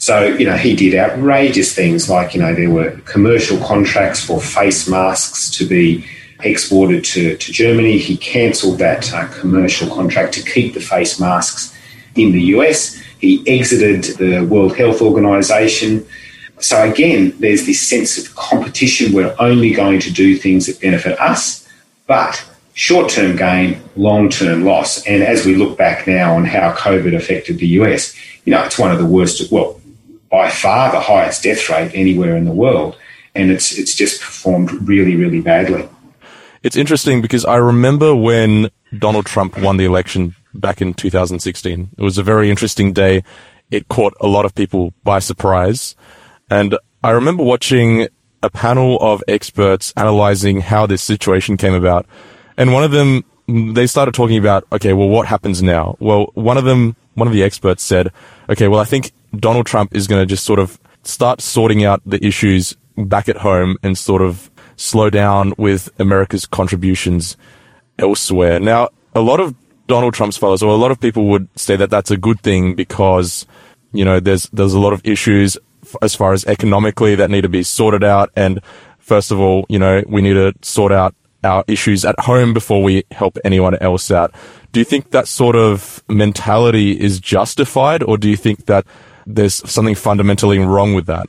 So, 0.00 0.24
you 0.24 0.46
know, 0.46 0.56
he 0.56 0.74
did 0.74 0.94
outrageous 0.94 1.74
things 1.74 2.08
like, 2.08 2.34
you 2.34 2.40
know, 2.40 2.54
there 2.54 2.70
were 2.70 2.92
commercial 3.04 3.58
contracts 3.58 4.24
for 4.24 4.40
face 4.40 4.88
masks 4.88 5.50
to 5.58 5.66
be 5.66 6.06
exported 6.42 7.04
to, 7.04 7.36
to 7.36 7.52
Germany. 7.52 7.98
He 7.98 8.16
cancelled 8.16 8.78
that 8.78 9.12
uh, 9.12 9.28
commercial 9.28 9.94
contract 9.94 10.32
to 10.34 10.42
keep 10.42 10.72
the 10.72 10.80
face 10.80 11.20
masks 11.20 11.76
in 12.16 12.32
the 12.32 12.40
US. 12.54 12.94
He 13.20 13.44
exited 13.46 14.16
the 14.16 14.40
World 14.40 14.74
Health 14.74 15.02
Organization. 15.02 16.06
So 16.60 16.90
again, 16.90 17.34
there's 17.38 17.66
this 17.66 17.86
sense 17.86 18.16
of 18.16 18.34
competition. 18.34 19.12
We're 19.12 19.36
only 19.38 19.72
going 19.72 20.00
to 20.00 20.10
do 20.10 20.34
things 20.38 20.66
that 20.66 20.80
benefit 20.80 21.20
us, 21.20 21.68
but 22.06 22.42
short 22.72 23.10
term 23.10 23.36
gain, 23.36 23.82
long 23.96 24.30
term 24.30 24.64
loss. 24.64 25.06
And 25.06 25.22
as 25.22 25.44
we 25.44 25.56
look 25.56 25.76
back 25.76 26.06
now 26.06 26.36
on 26.36 26.46
how 26.46 26.72
COVID 26.72 27.14
affected 27.14 27.58
the 27.58 27.68
US, 27.80 28.16
you 28.46 28.52
know, 28.52 28.64
it's 28.64 28.78
one 28.78 28.90
of 28.90 28.98
the 28.98 29.04
worst, 29.04 29.52
well, 29.52 29.79
by 30.30 30.50
far 30.50 30.92
the 30.92 31.00
highest 31.00 31.42
death 31.42 31.68
rate 31.68 31.90
anywhere 31.94 32.36
in 32.36 32.44
the 32.44 32.52
world. 32.52 32.96
And 33.34 33.50
it's, 33.50 33.76
it's 33.78 33.94
just 33.94 34.20
performed 34.20 34.72
really, 34.88 35.16
really 35.16 35.40
badly. 35.40 35.88
It's 36.62 36.76
interesting 36.76 37.22
because 37.22 37.44
I 37.44 37.56
remember 37.56 38.14
when 38.14 38.70
Donald 38.98 39.26
Trump 39.26 39.58
won 39.58 39.76
the 39.76 39.84
election 39.84 40.34
back 40.54 40.82
in 40.82 40.94
2016. 40.94 41.90
It 41.96 42.02
was 42.02 42.18
a 42.18 42.22
very 42.22 42.50
interesting 42.50 42.92
day. 42.92 43.22
It 43.70 43.88
caught 43.88 44.14
a 44.20 44.26
lot 44.26 44.44
of 44.44 44.54
people 44.54 44.92
by 45.04 45.20
surprise. 45.20 45.94
And 46.50 46.76
I 47.02 47.10
remember 47.10 47.42
watching 47.44 48.08
a 48.42 48.50
panel 48.50 48.98
of 49.00 49.22
experts 49.28 49.92
analyzing 49.96 50.60
how 50.60 50.86
this 50.86 51.02
situation 51.02 51.56
came 51.56 51.74
about. 51.74 52.06
And 52.56 52.72
one 52.72 52.84
of 52.84 52.90
them, 52.90 53.24
they 53.46 53.86
started 53.86 54.14
talking 54.14 54.38
about, 54.38 54.66
okay, 54.72 54.92
well, 54.92 55.08
what 55.08 55.26
happens 55.26 55.62
now? 55.62 55.96
Well, 56.00 56.30
one 56.34 56.58
of 56.58 56.64
them, 56.64 56.96
one 57.20 57.28
of 57.28 57.34
the 57.34 57.44
experts 57.44 57.82
said, 57.82 58.10
okay, 58.48 58.66
well, 58.66 58.80
I 58.80 58.84
think 58.84 59.12
Donald 59.36 59.66
Trump 59.66 59.94
is 59.94 60.08
going 60.08 60.22
to 60.22 60.26
just 60.26 60.44
sort 60.44 60.58
of 60.58 60.80
start 61.04 61.40
sorting 61.40 61.84
out 61.84 62.00
the 62.04 62.24
issues 62.24 62.76
back 62.96 63.28
at 63.28 63.36
home 63.36 63.76
and 63.82 63.96
sort 63.96 64.22
of 64.22 64.50
slow 64.76 65.10
down 65.10 65.52
with 65.58 65.90
America's 66.00 66.46
contributions 66.46 67.36
elsewhere. 67.98 68.58
Now, 68.58 68.88
a 69.14 69.20
lot 69.20 69.38
of 69.38 69.54
Donald 69.86 70.14
Trump's 70.14 70.38
followers, 70.38 70.62
or 70.62 70.72
a 70.72 70.76
lot 70.76 70.90
of 70.90 70.98
people 70.98 71.26
would 71.26 71.48
say 71.56 71.76
that 71.76 71.90
that's 71.90 72.10
a 72.10 72.16
good 72.16 72.40
thing 72.40 72.74
because, 72.74 73.46
you 73.92 74.04
know, 74.04 74.18
there's, 74.18 74.44
there's 74.52 74.72
a 74.72 74.80
lot 74.80 74.94
of 74.94 75.02
issues 75.04 75.58
as 76.00 76.14
far 76.14 76.32
as 76.32 76.44
economically 76.46 77.14
that 77.16 77.30
need 77.30 77.42
to 77.42 77.48
be 77.48 77.62
sorted 77.62 78.02
out. 78.02 78.30
And 78.34 78.62
first 78.98 79.30
of 79.30 79.38
all, 79.38 79.66
you 79.68 79.78
know, 79.78 80.02
we 80.08 80.22
need 80.22 80.34
to 80.34 80.54
sort 80.62 80.92
out 80.92 81.14
our 81.44 81.64
issues 81.66 82.04
at 82.04 82.18
home 82.20 82.52
before 82.52 82.82
we 82.82 83.04
help 83.10 83.38
anyone 83.44 83.76
else 83.76 84.10
out. 84.10 84.34
Do 84.72 84.80
you 84.80 84.84
think 84.84 85.10
that 85.10 85.26
sort 85.26 85.56
of 85.56 86.02
mentality 86.08 86.92
is 86.92 87.18
justified 87.18 88.02
or 88.02 88.18
do 88.18 88.28
you 88.28 88.36
think 88.36 88.66
that 88.66 88.86
there's 89.26 89.54
something 89.70 89.94
fundamentally 89.94 90.58
wrong 90.58 90.94
with 90.94 91.06
that? 91.06 91.28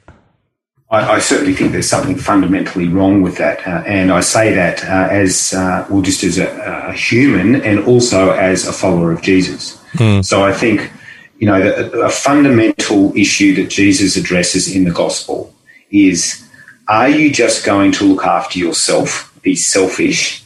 I, 0.90 1.14
I, 1.14 1.20
certainly 1.20 1.54
think 1.54 1.72
there's 1.72 1.90
something 1.90 2.18
fundamentally 2.18 2.90
wrong 2.90 3.22
with 3.22 3.38
that. 3.38 3.66
Uh, 3.66 3.84
and 3.88 4.12
I 4.12 4.20
say 4.20 4.54
that 4.54 4.84
uh, 4.84 5.08
as, 5.10 5.54
uh, 5.54 5.88
well, 5.90 6.02
just 6.02 6.24
as 6.24 6.38
a, 6.38 6.90
a, 6.90 6.94
human 6.94 7.62
and 7.62 7.80
also 7.86 8.32
as 8.32 8.68
a 8.68 8.74
follower 8.74 9.14
of 9.14 9.22
Jesus. 9.22 9.82
Hmm. 9.94 10.22
So 10.22 10.44
I 10.44 10.52
think, 10.52 10.92
you 11.40 11.48
know, 11.48 11.64
the, 11.64 12.02
a 12.02 12.10
fundamental 12.10 13.16
issue 13.16 13.56
that 13.56 13.70
Jesus 13.70 14.18
addresses 14.18 14.76
in 14.76 14.84
the 14.84 14.92
gospel 14.92 15.56
is 15.92 16.46
are 16.88 17.10
you 17.10 17.32
just 17.32 17.66
going 17.66 17.94
to 17.94 18.04
look 18.04 18.26
after 18.26 18.60
yourself, 18.60 19.31
be 19.42 19.56
selfish, 19.56 20.44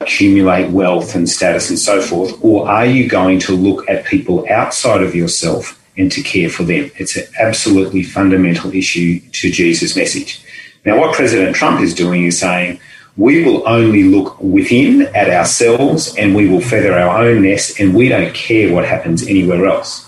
accumulate 0.00 0.70
wealth 0.70 1.14
and 1.14 1.28
status 1.28 1.70
and 1.70 1.78
so 1.78 2.00
forth, 2.00 2.38
or 2.42 2.68
are 2.68 2.86
you 2.86 3.08
going 3.08 3.38
to 3.40 3.52
look 3.52 3.88
at 3.88 4.04
people 4.04 4.46
outside 4.50 5.02
of 5.02 5.14
yourself 5.14 5.80
and 5.96 6.12
to 6.12 6.22
care 6.22 6.48
for 6.48 6.62
them. 6.62 6.90
It's 6.96 7.16
an 7.16 7.26
absolutely 7.38 8.02
fundamental 8.02 8.72
issue 8.74 9.20
to 9.20 9.50
Jesus' 9.50 9.96
message. 9.96 10.44
Now, 10.84 10.98
what 10.98 11.14
President 11.14 11.56
Trump 11.56 11.80
is 11.80 11.94
doing 11.94 12.24
is 12.24 12.38
saying, 12.38 12.80
we 13.16 13.44
will 13.44 13.66
only 13.66 14.04
look 14.04 14.38
within 14.40 15.02
at 15.14 15.30
ourselves 15.30 16.14
and 16.16 16.34
we 16.34 16.48
will 16.48 16.60
feather 16.60 16.92
our 16.92 17.24
own 17.24 17.42
nest 17.42 17.80
and 17.80 17.94
we 17.94 18.08
don't 18.08 18.34
care 18.34 18.72
what 18.72 18.84
happens 18.84 19.26
anywhere 19.26 19.66
else. 19.66 20.06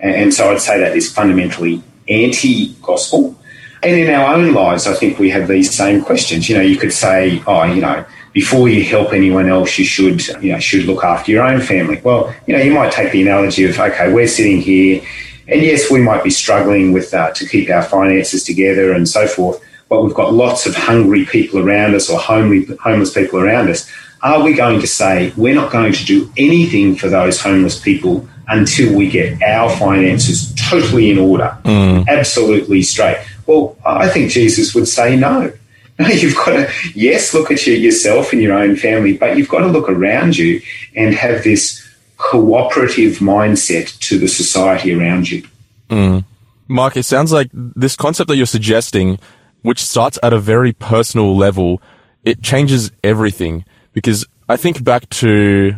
And, 0.00 0.32
so 0.32 0.50
I'd 0.50 0.60
say 0.60 0.78
that 0.80 0.96
is 0.96 1.12
fundamentally 1.12 1.82
anti 2.08 2.74
gospel. 2.80 3.37
And 3.82 3.96
in 3.96 4.12
our 4.12 4.34
own 4.34 4.52
lives, 4.54 4.86
I 4.86 4.94
think 4.94 5.18
we 5.18 5.30
have 5.30 5.46
these 5.46 5.74
same 5.74 6.02
questions. 6.02 6.48
You 6.48 6.56
know, 6.56 6.62
you 6.62 6.76
could 6.76 6.92
say, 6.92 7.42
oh, 7.46 7.64
you 7.64 7.80
know, 7.80 8.04
before 8.32 8.68
you 8.68 8.84
help 8.84 9.12
anyone 9.12 9.48
else, 9.48 9.78
you 9.78 9.84
should, 9.84 10.26
you 10.42 10.52
know, 10.52 10.58
should 10.58 10.84
look 10.84 11.04
after 11.04 11.30
your 11.30 11.44
own 11.44 11.60
family. 11.60 12.00
Well, 12.02 12.34
you 12.46 12.56
know, 12.56 12.62
you 12.62 12.72
might 12.72 12.92
take 12.92 13.12
the 13.12 13.22
analogy 13.22 13.64
of, 13.64 13.78
okay, 13.78 14.12
we're 14.12 14.28
sitting 14.28 14.60
here, 14.60 15.02
and 15.46 15.62
yes, 15.62 15.90
we 15.90 16.00
might 16.00 16.22
be 16.22 16.30
struggling 16.30 16.92
with 16.92 17.12
uh, 17.14 17.30
to 17.32 17.48
keep 17.48 17.70
our 17.70 17.82
finances 17.82 18.44
together 18.44 18.92
and 18.92 19.08
so 19.08 19.26
forth, 19.26 19.64
but 19.88 20.02
we've 20.02 20.14
got 20.14 20.34
lots 20.34 20.66
of 20.66 20.74
hungry 20.74 21.24
people 21.24 21.58
around 21.60 21.94
us 21.94 22.10
or 22.10 22.18
homely, 22.18 22.66
homeless 22.82 23.14
people 23.14 23.40
around 23.40 23.70
us. 23.70 23.90
Are 24.22 24.42
we 24.42 24.52
going 24.52 24.80
to 24.80 24.86
say 24.86 25.32
we're 25.36 25.54
not 25.54 25.72
going 25.72 25.92
to 25.92 26.04
do 26.04 26.30
anything 26.36 26.96
for 26.96 27.08
those 27.08 27.40
homeless 27.40 27.80
people 27.80 28.28
until 28.48 28.96
we 28.96 29.08
get 29.08 29.40
our 29.42 29.70
finances 29.76 30.52
totally 30.54 31.10
in 31.10 31.18
order, 31.18 31.56
mm. 31.64 32.06
absolutely 32.08 32.82
straight? 32.82 33.18
Well, 33.48 33.78
I 33.84 34.10
think 34.10 34.30
Jesus 34.30 34.74
would 34.74 34.86
say 34.86 35.16
no. 35.16 35.50
No, 35.98 36.06
You've 36.06 36.36
got 36.36 36.50
to, 36.50 36.70
yes, 36.94 37.32
look 37.32 37.50
at 37.50 37.66
you, 37.66 37.72
yourself 37.72 38.32
and 38.32 38.42
your 38.42 38.56
own 38.56 38.76
family, 38.76 39.16
but 39.16 39.36
you've 39.36 39.48
got 39.48 39.60
to 39.60 39.66
look 39.66 39.88
around 39.88 40.36
you 40.36 40.60
and 40.94 41.14
have 41.14 41.42
this 41.42 41.84
cooperative 42.18 43.18
mindset 43.18 43.98
to 44.00 44.18
the 44.18 44.28
society 44.28 44.94
around 44.94 45.30
you. 45.30 45.48
Mm. 45.88 46.24
Mark, 46.68 46.96
it 46.98 47.04
sounds 47.04 47.32
like 47.32 47.48
this 47.52 47.96
concept 47.96 48.28
that 48.28 48.36
you're 48.36 48.44
suggesting, 48.44 49.18
which 49.62 49.82
starts 49.82 50.18
at 50.22 50.34
a 50.34 50.38
very 50.38 50.74
personal 50.74 51.34
level, 51.34 51.80
it 52.24 52.42
changes 52.42 52.92
everything. 53.02 53.64
Because 53.94 54.26
I 54.46 54.58
think 54.58 54.84
back 54.84 55.08
to 55.10 55.74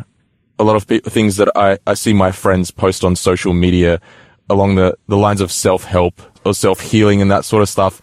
a 0.59 0.63
lot 0.65 0.75
of 0.75 0.83
things 0.83 1.37
that 1.37 1.49
I, 1.55 1.79
I 1.87 1.93
see 1.93 2.11
my 2.11 2.33
friends 2.33 2.69
post 2.69 3.05
on 3.05 3.15
social 3.15 3.53
media 3.53 4.01
along 4.51 4.75
the, 4.75 4.97
the 5.07 5.17
lines 5.17 5.41
of 5.41 5.51
self 5.51 5.85
help 5.85 6.21
or 6.45 6.53
self 6.53 6.81
healing 6.81 7.21
and 7.21 7.31
that 7.31 7.45
sort 7.45 7.63
of 7.63 7.69
stuff 7.69 8.01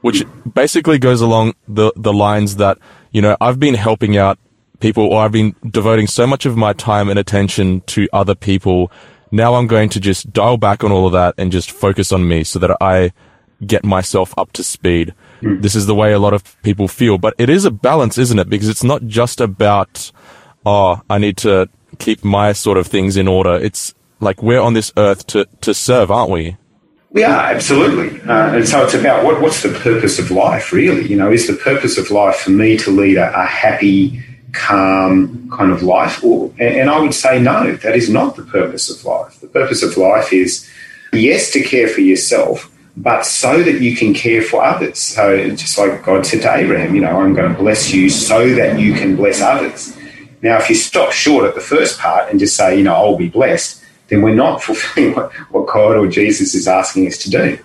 which 0.00 0.24
basically 0.54 0.98
goes 0.98 1.20
along 1.20 1.54
the, 1.68 1.92
the 1.96 2.12
lines 2.12 2.56
that, 2.56 2.78
you 3.12 3.20
know, 3.20 3.36
I've 3.40 3.60
been 3.60 3.74
helping 3.74 4.16
out 4.16 4.38
people 4.80 5.06
or 5.06 5.22
I've 5.22 5.32
been 5.32 5.54
devoting 5.68 6.06
so 6.06 6.26
much 6.26 6.46
of 6.46 6.56
my 6.56 6.72
time 6.72 7.08
and 7.08 7.18
attention 7.18 7.82
to 7.82 8.08
other 8.12 8.34
people. 8.34 8.90
Now 9.30 9.54
I'm 9.54 9.66
going 9.66 9.90
to 9.90 10.00
just 10.00 10.32
dial 10.32 10.56
back 10.56 10.82
on 10.82 10.90
all 10.90 11.06
of 11.06 11.12
that 11.12 11.34
and 11.36 11.52
just 11.52 11.70
focus 11.70 12.12
on 12.12 12.26
me 12.26 12.44
so 12.44 12.58
that 12.58 12.76
I 12.80 13.12
get 13.66 13.84
myself 13.84 14.32
up 14.38 14.52
to 14.52 14.64
speed. 14.64 15.14
Mm. 15.42 15.60
This 15.60 15.74
is 15.74 15.86
the 15.86 15.94
way 15.94 16.12
a 16.12 16.18
lot 16.18 16.32
of 16.32 16.60
people 16.62 16.88
feel, 16.88 17.18
but 17.18 17.34
it 17.36 17.50
is 17.50 17.66
a 17.66 17.70
balance, 17.70 18.16
isn't 18.16 18.38
it? 18.38 18.48
Because 18.48 18.68
it's 18.68 18.84
not 18.84 19.06
just 19.06 19.40
about, 19.40 20.10
oh, 20.64 21.02
I 21.10 21.18
need 21.18 21.36
to 21.38 21.68
keep 21.98 22.24
my 22.24 22.52
sort 22.52 22.78
of 22.78 22.86
things 22.86 23.18
in 23.18 23.28
order. 23.28 23.54
It's 23.54 23.94
like 24.20 24.42
we're 24.42 24.60
on 24.60 24.74
this 24.74 24.92
earth 24.96 25.26
to, 25.28 25.46
to 25.62 25.74
serve, 25.74 26.10
aren't 26.10 26.30
we? 26.30 26.56
We 27.12 27.24
are 27.24 27.40
absolutely, 27.52 28.20
uh, 28.22 28.54
and 28.54 28.68
so 28.68 28.84
it's 28.84 28.94
about 28.94 29.24
what, 29.24 29.40
what's 29.40 29.64
the 29.64 29.70
purpose 29.70 30.20
of 30.20 30.30
life, 30.30 30.72
really? 30.72 31.08
You 31.08 31.16
know, 31.16 31.32
is 31.32 31.48
the 31.48 31.56
purpose 31.56 31.98
of 31.98 32.10
life 32.12 32.36
for 32.36 32.50
me 32.50 32.76
to 32.78 32.90
lead 32.90 33.16
a, 33.16 33.36
a 33.36 33.46
happy, 33.46 34.22
calm 34.52 35.50
kind 35.50 35.72
of 35.72 35.82
life? 35.82 36.22
Or, 36.22 36.52
and 36.60 36.88
I 36.88 37.00
would 37.00 37.14
say 37.14 37.42
no, 37.42 37.72
that 37.72 37.96
is 37.96 38.08
not 38.08 38.36
the 38.36 38.44
purpose 38.44 38.90
of 38.90 39.04
life. 39.04 39.40
The 39.40 39.48
purpose 39.48 39.82
of 39.82 39.96
life 39.96 40.32
is 40.32 40.68
yes 41.12 41.50
to 41.52 41.62
care 41.62 41.88
for 41.88 42.00
yourself, 42.00 42.70
but 42.96 43.26
so 43.26 43.60
that 43.60 43.80
you 43.80 43.96
can 43.96 44.14
care 44.14 44.42
for 44.42 44.62
others. 44.62 45.00
So 45.00 45.48
just 45.56 45.76
like 45.78 46.04
God 46.04 46.24
said 46.24 46.42
to 46.42 46.54
Abraham, 46.54 46.94
you 46.94 47.00
know, 47.00 47.20
I'm 47.20 47.34
going 47.34 47.52
to 47.52 47.58
bless 47.58 47.92
you 47.92 48.08
so 48.08 48.54
that 48.54 48.78
you 48.78 48.94
can 48.94 49.16
bless 49.16 49.40
others. 49.40 49.96
Now, 50.42 50.58
if 50.58 50.68
you 50.68 50.76
stop 50.76 51.10
short 51.10 51.44
at 51.44 51.56
the 51.56 51.60
first 51.60 51.98
part 51.98 52.30
and 52.30 52.38
just 52.38 52.54
say, 52.54 52.78
you 52.78 52.84
know, 52.84 52.94
I'll 52.94 53.16
be 53.16 53.28
blessed 53.28 53.80
then 54.10 54.22
we're 54.22 54.34
not 54.34 54.62
fulfilling 54.62 55.14
what, 55.14 55.32
what 55.50 55.66
God 55.66 55.96
or 55.96 56.06
Jesus 56.06 56.54
is 56.54 56.68
asking 56.68 57.06
us 57.06 57.16
to 57.18 57.30
do. 57.30 57.58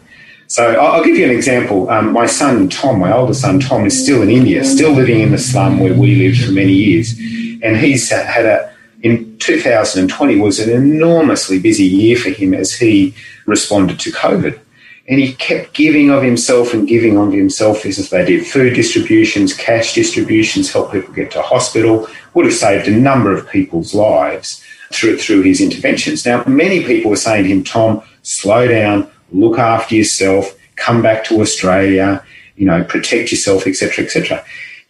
So 0.47 0.79
I'll 0.79 1.03
give 1.03 1.17
you 1.17 1.25
an 1.25 1.31
example. 1.31 1.89
Um, 1.89 2.13
my 2.13 2.27
son 2.27 2.69
Tom, 2.69 2.99
my 2.99 3.11
older 3.11 3.33
son 3.33 3.59
Tom, 3.59 3.85
is 3.85 4.01
still 4.01 4.21
in 4.21 4.29
India, 4.29 4.63
still 4.63 4.91
living 4.91 5.19
in 5.19 5.31
the 5.31 5.39
slum 5.39 5.79
where 5.79 5.93
we 5.93 6.15
lived 6.15 6.45
for 6.45 6.51
many 6.51 6.73
years, 6.73 7.17
and 7.63 7.77
he's 7.77 8.09
had 8.09 8.45
a 8.45 8.75
in 9.01 9.37
2020 9.37 10.39
was 10.39 10.59
an 10.59 10.69
enormously 10.71 11.59
busy 11.59 11.83
year 11.83 12.17
for 12.17 12.31
him 12.31 12.55
as 12.55 12.73
he 12.73 13.13
responded 13.45 13.99
to 13.99 14.11
COVID. 14.11 14.59
And 15.07 15.19
he 15.19 15.33
kept 15.33 15.73
giving 15.73 16.09
of 16.09 16.23
himself 16.23 16.73
and 16.73 16.87
giving 16.87 17.15
of 17.15 17.31
himself 17.31 17.85
as 17.85 18.09
they 18.09 18.25
did 18.25 18.47
food 18.47 18.73
distributions, 18.73 19.53
cash 19.53 19.93
distributions, 19.93 20.71
help 20.71 20.91
people 20.91 21.13
get 21.13 21.29
to 21.31 21.43
hospital, 21.43 22.07
would 22.33 22.45
have 22.45 22.55
saved 22.55 22.87
a 22.87 22.91
number 22.91 23.31
of 23.31 23.47
people's 23.47 23.93
lives 23.93 24.65
through, 24.91 25.17
through 25.17 25.41
his 25.41 25.61
interventions. 25.61 26.25
Now, 26.25 26.43
many 26.45 26.83
people 26.83 27.11
were 27.11 27.17
saying 27.17 27.43
to 27.43 27.49
him, 27.49 27.63
Tom, 27.63 28.01
slow 28.23 28.67
down, 28.67 29.09
look 29.31 29.57
after 29.57 29.95
yourself, 29.95 30.55
come 30.75 31.01
back 31.01 31.23
to 31.25 31.41
Australia, 31.41 32.23
you 32.55 32.65
know, 32.65 32.83
protect 32.83 33.31
yourself, 33.31 33.67
etc., 33.67 34.05
etc. 34.05 34.43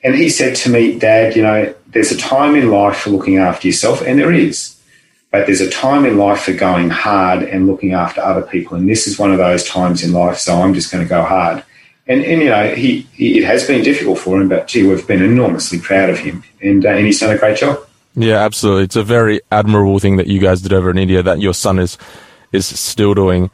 And 0.03 0.15
he 0.15 0.29
said 0.29 0.55
to 0.57 0.69
me, 0.69 0.97
Dad, 0.99 1.35
you 1.35 1.41
know, 1.41 1.73
there's 1.87 2.11
a 2.11 2.17
time 2.17 2.55
in 2.55 2.69
life 2.69 2.97
for 2.97 3.09
looking 3.09 3.37
after 3.37 3.67
yourself, 3.67 4.01
and 4.01 4.19
there 4.19 4.31
is. 4.31 4.79
But 5.31 5.47
there's 5.47 5.61
a 5.61 5.69
time 5.69 6.05
in 6.05 6.17
life 6.17 6.43
for 6.43 6.53
going 6.53 6.89
hard 6.89 7.43
and 7.43 7.67
looking 7.67 7.93
after 7.93 8.21
other 8.21 8.41
people. 8.41 8.77
And 8.77 8.87
this 8.87 9.07
is 9.07 9.19
one 9.19 9.31
of 9.31 9.37
those 9.37 9.63
times 9.65 10.03
in 10.03 10.13
life, 10.13 10.37
so 10.37 10.61
I'm 10.61 10.73
just 10.73 10.91
going 10.91 11.03
to 11.03 11.09
go 11.09 11.23
hard. 11.23 11.63
And, 12.07 12.23
and 12.23 12.41
you 12.41 12.49
know, 12.49 12.75
he, 12.75 13.01
he, 13.13 13.39
it 13.39 13.43
has 13.45 13.65
been 13.65 13.83
difficult 13.83 14.19
for 14.19 14.39
him, 14.39 14.47
but 14.47 14.67
gee, 14.67 14.85
we've 14.85 15.07
been 15.07 15.23
enormously 15.23 15.79
proud 15.79 16.09
of 16.09 16.19
him. 16.19 16.43
And, 16.61 16.85
uh, 16.85 16.89
and 16.89 17.05
he's 17.05 17.19
done 17.19 17.35
a 17.35 17.39
great 17.39 17.57
job. 17.57 17.84
Yeah, 18.15 18.37
absolutely. 18.37 18.85
It's 18.85 18.95
a 18.95 19.03
very 19.03 19.41
admirable 19.51 19.99
thing 19.99 20.17
that 20.17 20.27
you 20.27 20.39
guys 20.39 20.61
did 20.61 20.73
over 20.73 20.89
in 20.89 20.97
India 20.97 21.21
that 21.21 21.41
your 21.41 21.53
son 21.53 21.79
is 21.79 21.97
is 22.51 22.65
still 22.65 23.13
doing. 23.13 23.51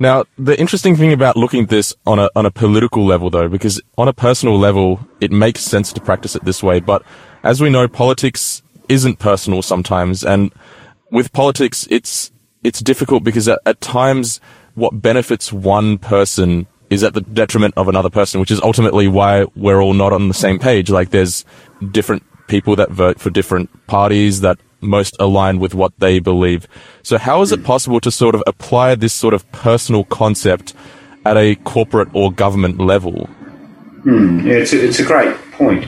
Now, 0.00 0.24
the 0.38 0.58
interesting 0.58 0.96
thing 0.96 1.12
about 1.12 1.36
looking 1.36 1.64
at 1.64 1.68
this 1.68 1.94
on 2.06 2.18
a 2.18 2.30
on 2.34 2.46
a 2.46 2.50
political 2.50 3.06
level 3.06 3.30
though, 3.30 3.48
because 3.48 3.80
on 3.96 4.08
a 4.08 4.12
personal 4.12 4.58
level, 4.58 5.00
it 5.20 5.30
makes 5.30 5.60
sense 5.60 5.92
to 5.92 6.00
practice 6.00 6.34
it 6.34 6.44
this 6.44 6.62
way, 6.62 6.80
but 6.80 7.02
as 7.42 7.60
we 7.60 7.70
know, 7.70 7.86
politics 7.86 8.62
isn't 8.88 9.18
personal 9.18 9.62
sometimes, 9.62 10.24
and 10.24 10.52
with 11.10 11.32
politics, 11.32 11.86
it's 11.90 12.32
it's 12.64 12.80
difficult 12.80 13.22
because 13.24 13.46
at, 13.48 13.60
at 13.66 13.80
times 13.80 14.40
what 14.74 15.00
benefits 15.00 15.52
one 15.52 15.98
person 15.98 16.66
is 16.88 17.04
at 17.04 17.14
the 17.14 17.20
detriment 17.20 17.74
of 17.76 17.88
another 17.88 18.10
person, 18.10 18.40
which 18.40 18.50
is 18.50 18.60
ultimately 18.62 19.06
why 19.06 19.46
we're 19.54 19.80
all 19.80 19.94
not 19.94 20.12
on 20.12 20.28
the 20.28 20.34
same 20.34 20.58
page. 20.58 20.90
Like 20.90 21.10
there's 21.10 21.44
different 21.92 22.24
people 22.50 22.76
that 22.76 22.90
vote 22.90 23.18
for 23.18 23.30
different 23.30 23.70
parties 23.86 24.42
that 24.42 24.58
most 24.80 25.16
align 25.18 25.58
with 25.58 25.74
what 25.74 25.92
they 25.98 26.18
believe. 26.18 26.66
So 27.02 27.16
how 27.16 27.42
is 27.42 27.52
it 27.52 27.64
possible 27.64 28.00
to 28.00 28.10
sort 28.10 28.34
of 28.34 28.42
apply 28.46 28.94
this 28.96 29.14
sort 29.14 29.34
of 29.34 29.50
personal 29.52 30.04
concept 30.04 30.74
at 31.24 31.36
a 31.36 31.54
corporate 31.56 32.08
or 32.12 32.32
government 32.32 32.78
level? 32.78 33.28
Yeah, 34.04 34.54
it's 34.62 34.72
a, 34.72 34.84
it's 34.84 34.98
a 34.98 35.04
great 35.04 35.34
point. 35.52 35.84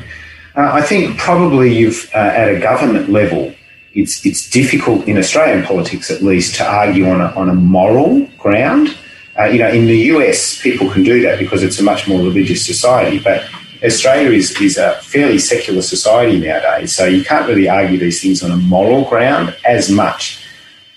Uh, 0.54 0.71
I 0.73 0.83
think 0.83 1.19
probably 1.19 1.75
you've 1.75 2.11
uh, 2.14 2.19
at 2.19 2.54
a 2.54 2.61
government 2.61 3.09
level, 3.09 3.54
it's 3.95 4.25
it's 4.25 4.49
difficult 4.49 5.07
in 5.09 5.16
Australian 5.19 5.64
politics 5.64 6.11
at 6.11 6.23
least 6.23 6.57
to 6.57 6.64
argue 6.64 7.09
on 7.09 7.21
a, 7.21 7.28
on 7.35 7.49
a 7.49 7.54
moral 7.54 8.26
ground. 8.38 8.95
Uh, 9.38 9.45
you 9.45 9.59
know, 9.59 9.71
in 9.71 9.87
the 9.87 9.97
US, 10.12 10.61
people 10.61 10.90
can 10.90 11.02
do 11.04 11.23
that 11.23 11.38
because 11.38 11.62
it's 11.62 11.81
a 11.81 11.83
much 11.83 12.07
more 12.07 12.21
religious 12.21 12.64
society, 12.66 13.19
but 13.19 13.42
Australia 13.85 14.31
is, 14.31 14.59
is 14.61 14.79
a 14.79 14.95
fairly 15.03 15.39
secular 15.39 15.83
society 15.83 16.39
nowadays, 16.39 16.95
so 16.95 17.05
you 17.05 17.25
can't 17.25 17.49
really 17.49 17.69
argue 17.69 17.99
these 17.99 18.23
things 18.23 18.43
on 18.43 18.53
a 18.53 18.57
moral 18.57 19.05
ground 19.05 19.57
as 19.65 19.91
much. 19.91 20.45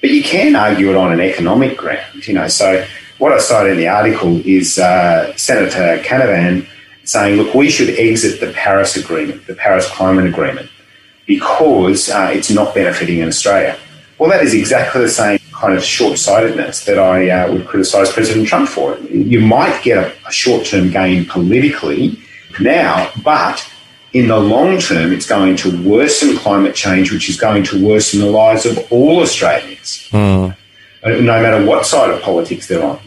But 0.02 0.12
you 0.12 0.22
can 0.22 0.56
argue 0.56 0.92
it 0.92 0.96
on 0.96 1.12
an 1.12 1.20
economic 1.20 1.78
ground, 1.78 2.28
you 2.28 2.36
know. 2.36 2.48
So 2.48 2.86
what 3.18 3.32
I 3.32 3.40
cited 3.40 3.72
in 3.74 3.78
the 3.80 3.88
article 3.88 4.40
is 4.46 4.78
uh, 4.78 5.36
Senator 5.36 6.00
Canavan 6.04 6.68
saying, 7.06 7.38
look, 7.38 7.56
we 7.56 7.70
should 7.70 7.90
exit 7.90 8.40
the 8.40 8.52
Paris 8.54 8.96
Agreement, 8.96 9.48
the 9.48 9.56
Paris 9.56 9.90
Climate 9.90 10.28
Agreement, 10.28 10.70
because 11.26 12.10
uh, 12.10 12.32
it's 12.34 12.52
not 12.52 12.76
benefiting 12.76 13.20
in 13.20 13.28
Australia. 13.28 13.78
Well, 14.20 14.30
that 14.30 14.44
is 14.44 14.54
exactly 14.54 15.02
the 15.02 15.10
same 15.10 15.40
kind 15.54 15.76
of 15.76 15.84
short 15.84 16.20
sightedness 16.20 16.86
that 16.86 17.00
I 17.00 17.30
uh, 17.30 17.52
would 17.52 17.68
criticise 17.68 18.12
President 18.12 18.48
Trump 18.48 18.70
for. 18.70 18.98
You 19.00 19.42
might 19.42 19.82
get 19.82 19.98
a, 19.98 20.28
a 20.28 20.32
short 20.32 20.68
term 20.68 20.92
gain 20.92 21.26
politically 21.26 22.22
now, 22.60 23.12
but 23.24 23.68
in 24.16 24.30
the 24.30 24.40
long 24.40 24.80
term, 24.80 25.12
it's 25.12 25.28
going 25.28 25.58
to 25.58 25.84
worsen 25.84 26.38
climate 26.38 26.74
change, 26.74 27.12
which 27.12 27.28
is 27.28 27.38
going 27.38 27.64
to 27.64 27.86
worsen 27.86 28.22
the 28.22 28.26
lives 28.26 28.66
of 28.66 28.80
all 28.90 29.22
Australians, 29.22 30.08
mm. 30.10 30.56
no 31.04 31.22
matter 31.22 31.66
what 31.66 31.86
side 31.86 32.10
of 32.10 32.22
politics 32.22 32.68
they're 32.68 32.84
on. 32.84 33.00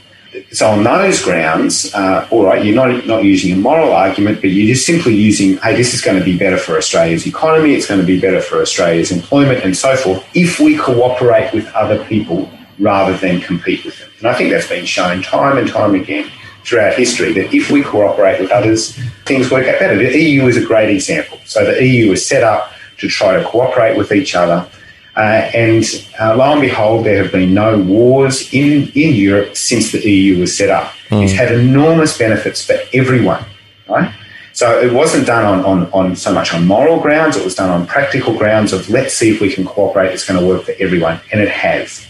So, 0.53 0.69
on 0.69 0.85
those 0.85 1.23
grounds, 1.23 1.93
uh, 1.95 2.29
all 2.31 2.45
right, 2.45 2.63
you're 2.63 2.75
not, 2.75 3.07
not 3.07 3.25
using 3.25 3.53
a 3.55 3.57
moral 3.57 3.93
argument, 3.93 4.43
but 4.43 4.51
you're 4.51 4.67
just 4.67 4.85
simply 4.85 5.15
using, 5.15 5.57
hey, 5.57 5.75
this 5.75 5.95
is 5.95 6.03
going 6.03 6.19
to 6.19 6.25
be 6.25 6.37
better 6.37 6.59
for 6.59 6.77
Australia's 6.77 7.27
economy, 7.27 7.73
it's 7.73 7.87
going 7.87 8.01
to 8.01 8.07
be 8.07 8.21
better 8.21 8.43
for 8.43 8.61
Australia's 8.61 9.11
employment, 9.11 9.65
and 9.65 9.75
so 9.75 9.97
forth, 9.97 10.23
if 10.35 10.61
we 10.61 10.77
cooperate 10.77 11.53
with 11.55 11.67
other 11.69 12.05
people 12.05 12.51
rather 12.79 13.17
than 13.17 13.41
compete 13.41 13.83
with 13.85 13.99
them. 13.99 14.11
And 14.19 14.29
I 14.29 14.35
think 14.35 14.51
that's 14.51 14.69
been 14.69 14.85
shown 14.85 15.23
time 15.23 15.57
and 15.57 15.67
time 15.67 15.95
again 15.95 16.31
throughout 16.69 16.95
history 16.95 17.33
that 17.33 17.55
if 17.55 17.71
we 17.71 17.83
cooperate 17.83 18.41
with 18.41 18.51
others, 18.51 18.93
things 19.25 19.51
work 19.51 19.67
out 19.67 19.79
better. 19.79 19.97
The 19.97 20.19
EU 20.19 20.47
is 20.47 20.57
a 20.57 20.65
great 20.65 20.91
example. 20.91 21.39
So 21.47 21.65
the 21.65 21.85
EU 21.85 22.11
was 22.11 22.25
set 22.25 22.43
up 22.43 22.73
to 22.99 23.09
try 23.09 23.37
to 23.41 23.45
cooperate 23.45 23.97
with 23.97 24.13
each 24.13 24.35
other. 24.35 24.69
Uh, 25.17 25.51
and 25.55 25.85
uh, 26.21 26.37
lo 26.37 26.53
and 26.53 26.61
behold, 26.61 27.07
there 27.07 27.23
have 27.23 27.33
been 27.33 27.55
no 27.55 27.79
wars 27.79 28.53
in, 28.53 28.89
in 28.95 29.15
Europe 29.15 29.57
since 29.57 29.91
the 29.91 29.99
EU 30.09 30.39
was 30.41 30.57
set 30.57 30.69
up. 30.69 30.93
Mm. 31.09 31.25
It's 31.25 31.33
had 31.33 31.51
enormous 31.51 32.17
benefits 32.17 32.65
for 32.65 32.77
everyone, 32.93 33.45
right? 33.89 34.15
So 34.53 34.79
it 34.81 34.93
wasn't 34.93 35.27
done 35.27 35.45
on, 35.45 35.65
on, 35.65 35.93
on 35.93 36.17
so 36.17 36.33
much 36.33 36.53
on 36.53 36.67
moral 36.67 37.01
grounds, 37.01 37.37
it 37.37 37.45
was 37.45 37.55
done 37.55 37.71
on 37.71 37.87
practical 37.87 38.37
grounds 38.37 38.73
of 38.73 38.89
let's 38.91 39.15
see 39.15 39.31
if 39.31 39.41
we 39.41 39.53
can 39.53 39.65
cooperate, 39.65 40.13
it's 40.13 40.27
going 40.27 40.39
to 40.39 40.47
work 40.47 40.65
for 40.65 40.75
everyone. 40.79 41.21
And 41.33 41.41
it 41.41 41.49
has. 41.49 42.07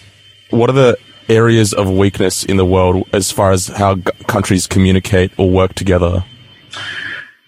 What 0.50 0.71
are 0.71 0.75
the 0.75 0.99
areas 1.28 1.73
of 1.73 1.90
weakness 1.90 2.44
in 2.44 2.56
the 2.56 2.64
world 2.64 3.08
as 3.12 3.30
far 3.30 3.52
as 3.52 3.68
how 3.68 3.97
g- 3.97 4.02
countries 4.26 4.66
communicate 4.66 5.30
or 5.38 5.50
work 5.50 5.75
together? 5.75 6.25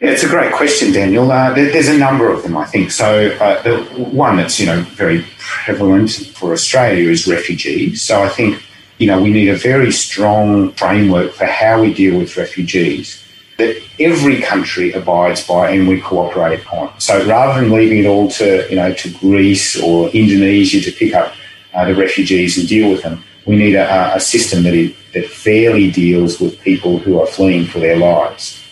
Yeah, 0.00 0.12
it's 0.12 0.22
a 0.22 0.28
great 0.28 0.52
question, 0.52 0.92
Daniel. 0.92 1.30
Uh, 1.30 1.52
there, 1.52 1.70
there's 1.70 1.88
a 1.88 1.98
number 1.98 2.30
of 2.30 2.42
them, 2.42 2.56
I 2.56 2.64
think. 2.64 2.90
So 2.90 3.28
uh, 3.40 3.62
the 3.62 3.82
one 4.04 4.36
that's 4.36 4.58
you 4.58 4.66
know 4.66 4.80
very 4.96 5.24
prevalent 5.38 6.10
for 6.34 6.52
Australia 6.52 7.10
is 7.10 7.26
refugees. 7.26 8.02
So 8.02 8.22
I 8.22 8.28
think 8.28 8.62
you 8.98 9.06
know 9.06 9.20
we 9.20 9.30
need 9.30 9.48
a 9.48 9.56
very 9.56 9.92
strong 9.92 10.72
framework 10.72 11.32
for 11.32 11.44
how 11.44 11.82
we 11.82 11.92
deal 11.92 12.18
with 12.18 12.36
refugees 12.36 13.22
that 13.58 13.76
every 13.98 14.40
country 14.40 14.90
abides 14.92 15.46
by 15.46 15.70
and 15.70 15.86
we 15.86 16.00
cooperate 16.00 16.66
on. 16.72 16.98
So 16.98 17.24
rather 17.26 17.60
than 17.60 17.70
leaving 17.70 17.98
it 17.98 18.06
all 18.06 18.30
to 18.40 18.66
you 18.70 18.76
know 18.76 18.94
to 18.94 19.10
Greece 19.18 19.78
or 19.78 20.08
Indonesia 20.08 20.80
to 20.80 20.90
pick 20.90 21.14
up 21.14 21.34
uh, 21.74 21.84
the 21.84 21.94
refugees 21.94 22.56
and 22.56 22.66
deal 22.66 22.90
with 22.90 23.02
them, 23.02 23.22
we 23.46 23.56
need 23.56 23.74
a, 23.74 24.14
a 24.14 24.20
system 24.20 24.62
that, 24.64 24.74
is, 24.74 24.94
that 25.14 25.26
fairly 25.26 25.90
deals 25.90 26.40
with 26.40 26.60
people 26.60 26.98
who 26.98 27.20
are 27.20 27.26
fleeing 27.26 27.66
for 27.66 27.78
their 27.78 27.96
lives. 27.96 28.62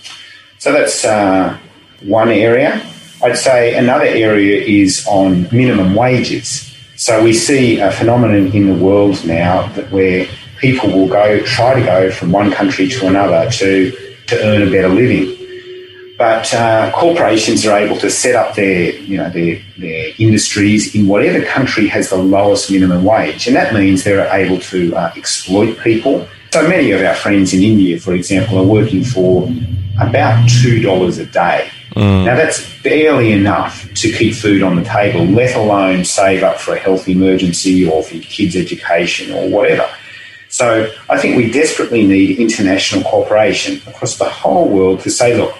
So 0.58 0.72
that's 0.72 1.04
uh, 1.04 1.58
one 2.02 2.30
area. 2.30 2.84
I'd 3.22 3.38
say 3.38 3.76
another 3.76 4.04
area 4.04 4.62
is 4.62 5.06
on 5.08 5.48
minimum 5.52 5.94
wages. 5.94 6.64
So 6.96 7.22
we 7.22 7.32
see 7.32 7.78
a 7.80 7.90
phenomenon 7.90 8.52
in 8.52 8.66
the 8.66 8.84
world 8.84 9.24
now 9.24 9.68
that 9.68 9.90
where 9.90 10.26
people 10.58 10.90
will 10.90 11.08
go 11.08 11.40
try 11.44 11.78
to 11.78 11.84
go 11.84 12.10
from 12.10 12.32
one 12.32 12.50
country 12.50 12.88
to 12.88 13.06
another 13.06 13.50
to 13.50 13.92
to 14.26 14.44
earn 14.44 14.62
a 14.66 14.70
better 14.70 14.88
living. 14.88 15.37
But 16.18 16.52
uh, 16.52 16.90
corporations 16.92 17.64
are 17.64 17.78
able 17.78 17.96
to 17.98 18.10
set 18.10 18.34
up 18.34 18.56
their, 18.56 18.92
you 18.96 19.18
know, 19.18 19.30
their, 19.30 19.62
their 19.78 20.12
industries 20.18 20.92
in 20.96 21.06
whatever 21.06 21.44
country 21.46 21.86
has 21.86 22.10
the 22.10 22.16
lowest 22.16 22.72
minimum 22.72 23.04
wage, 23.04 23.46
and 23.46 23.54
that 23.54 23.72
means 23.72 24.02
they're 24.02 24.28
able 24.34 24.58
to 24.58 24.94
uh, 24.96 25.12
exploit 25.14 25.78
people. 25.78 26.26
So 26.52 26.68
many 26.68 26.90
of 26.90 27.02
our 27.02 27.14
friends 27.14 27.54
in 27.54 27.62
India, 27.62 28.00
for 28.00 28.14
example, 28.14 28.58
are 28.58 28.64
working 28.64 29.04
for 29.04 29.44
about 30.00 30.48
$2 30.48 31.20
a 31.20 31.26
day. 31.26 31.70
Mm. 31.94 32.24
Now, 32.24 32.34
that's 32.34 32.82
barely 32.82 33.30
enough 33.30 33.88
to 33.94 34.10
keep 34.10 34.34
food 34.34 34.64
on 34.64 34.74
the 34.74 34.84
table, 34.84 35.24
let 35.24 35.54
alone 35.54 36.04
save 36.04 36.42
up 36.42 36.58
for 36.58 36.74
a 36.74 36.78
health 36.80 37.08
emergency 37.08 37.88
or 37.88 38.02
for 38.02 38.14
your 38.14 38.24
kids' 38.24 38.56
education 38.56 39.32
or 39.32 39.48
whatever. 39.48 39.88
So 40.48 40.92
I 41.08 41.18
think 41.18 41.36
we 41.36 41.50
desperately 41.50 42.04
need 42.06 42.38
international 42.38 43.04
cooperation 43.04 43.80
across 43.86 44.16
the 44.16 44.28
whole 44.28 44.68
world 44.68 45.00
to 45.00 45.10
say, 45.10 45.36
look, 45.36 45.54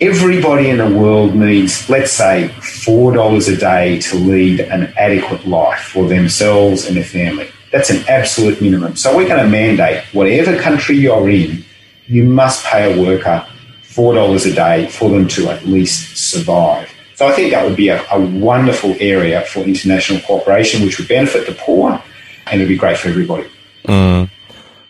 everybody 0.00 0.68
in 0.68 0.78
the 0.78 0.88
world 0.88 1.34
needs, 1.34 1.88
let's 1.88 2.12
say, 2.12 2.50
$4 2.58 3.52
a 3.52 3.56
day 3.56 3.98
to 4.00 4.16
lead 4.16 4.60
an 4.60 4.92
adequate 4.96 5.46
life 5.46 5.80
for 5.80 6.06
themselves 6.08 6.86
and 6.86 6.96
their 6.96 7.04
family. 7.04 7.48
That's 7.72 7.90
an 7.90 8.04
absolute 8.08 8.60
minimum. 8.60 8.96
So 8.96 9.16
we're 9.16 9.28
going 9.28 9.42
to 9.42 9.48
mandate 9.48 10.04
whatever 10.12 10.58
country 10.58 10.96
you're 10.96 11.28
in, 11.30 11.64
you 12.06 12.24
must 12.24 12.64
pay 12.64 12.92
a 12.92 13.02
worker 13.02 13.46
$4 13.82 14.52
a 14.52 14.54
day 14.54 14.88
for 14.88 15.10
them 15.10 15.26
to 15.28 15.48
at 15.48 15.64
least 15.66 16.16
survive. 16.16 16.92
So 17.14 17.26
I 17.26 17.32
think 17.32 17.52
that 17.52 17.64
would 17.64 17.76
be 17.76 17.88
a, 17.88 18.04
a 18.12 18.20
wonderful 18.20 18.94
area 19.00 19.40
for 19.42 19.60
international 19.60 20.20
cooperation, 20.20 20.84
which 20.84 20.98
would 20.98 21.08
benefit 21.08 21.46
the 21.46 21.54
poor 21.54 22.02
and 22.46 22.60
it'd 22.60 22.68
be 22.68 22.76
great 22.76 22.98
for 22.98 23.08
everybody. 23.08 23.48
Mm. 23.84 24.30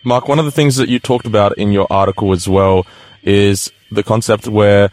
Mark, 0.02 0.28
one 0.28 0.38
of 0.38 0.44
the 0.44 0.50
things 0.50 0.76
that 0.76 0.88
you 0.88 0.98
talked 0.98 1.26
about 1.26 1.56
in 1.56 1.72
your 1.72 1.86
article 1.88 2.32
as 2.32 2.48
well 2.48 2.86
is 3.22 3.70
the 3.90 4.02
concept 4.02 4.48
where 4.48 4.90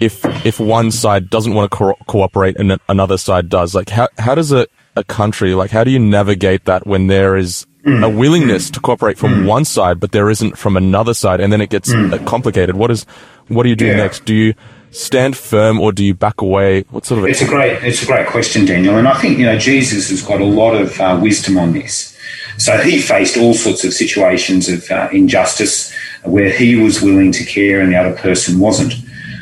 if 0.00 0.24
if 0.44 0.60
one 0.60 0.90
side 0.90 1.30
doesn't 1.30 1.54
want 1.54 1.70
to 1.70 1.76
co- 1.76 1.98
cooperate 2.06 2.56
and 2.58 2.78
another 2.88 3.16
side 3.16 3.48
does, 3.48 3.74
like 3.74 3.88
how 3.90 4.08
how 4.18 4.34
does 4.34 4.52
a, 4.52 4.66
a 4.94 5.04
country 5.04 5.54
like 5.54 5.70
how 5.70 5.84
do 5.84 5.90
you 5.90 5.98
navigate 5.98 6.64
that 6.64 6.86
when 6.86 7.06
there 7.06 7.36
is 7.36 7.66
a 7.86 8.10
willingness 8.10 8.68
to 8.70 8.80
cooperate 8.80 9.16
from 9.16 9.46
one 9.46 9.64
side, 9.64 10.00
but 10.00 10.10
there 10.10 10.28
isn't 10.28 10.58
from 10.58 10.76
another 10.76 11.14
side, 11.14 11.40
and 11.40 11.52
then 11.52 11.60
it 11.60 11.70
gets 11.70 11.92
mm. 11.92 12.26
complicated? 12.26 12.76
What 12.76 12.90
is 12.90 13.04
what 13.48 13.62
do 13.62 13.68
you 13.68 13.76
do 13.76 13.86
yeah. 13.86 13.96
next? 13.96 14.24
Do 14.24 14.34
you 14.34 14.54
stand 14.90 15.36
firm 15.36 15.78
or 15.78 15.92
do 15.92 16.04
you 16.04 16.14
back 16.14 16.40
away? 16.40 16.82
What 16.90 17.06
sort 17.06 17.20
of? 17.20 17.26
It's 17.26 17.42
a 17.42 17.46
great 17.46 17.82
it's 17.84 18.02
a 18.02 18.06
great 18.06 18.26
question, 18.26 18.64
Daniel, 18.64 18.96
and 18.96 19.06
I 19.06 19.14
think 19.14 19.38
you 19.38 19.46
know 19.46 19.58
Jesus 19.58 20.10
has 20.10 20.22
got 20.22 20.40
a 20.40 20.44
lot 20.44 20.74
of 20.74 21.00
uh, 21.00 21.18
wisdom 21.22 21.58
on 21.58 21.72
this. 21.72 22.16
So 22.58 22.76
he 22.78 23.00
faced 23.00 23.36
all 23.36 23.54
sorts 23.54 23.84
of 23.84 23.92
situations 23.92 24.68
of 24.68 24.90
uh, 24.90 25.08
injustice 25.12 25.94
where 26.26 26.50
he 26.50 26.76
was 26.76 27.02
willing 27.02 27.32
to 27.32 27.44
care 27.44 27.80
and 27.80 27.92
the 27.92 27.96
other 27.96 28.16
person 28.16 28.58
wasn't. 28.58 28.94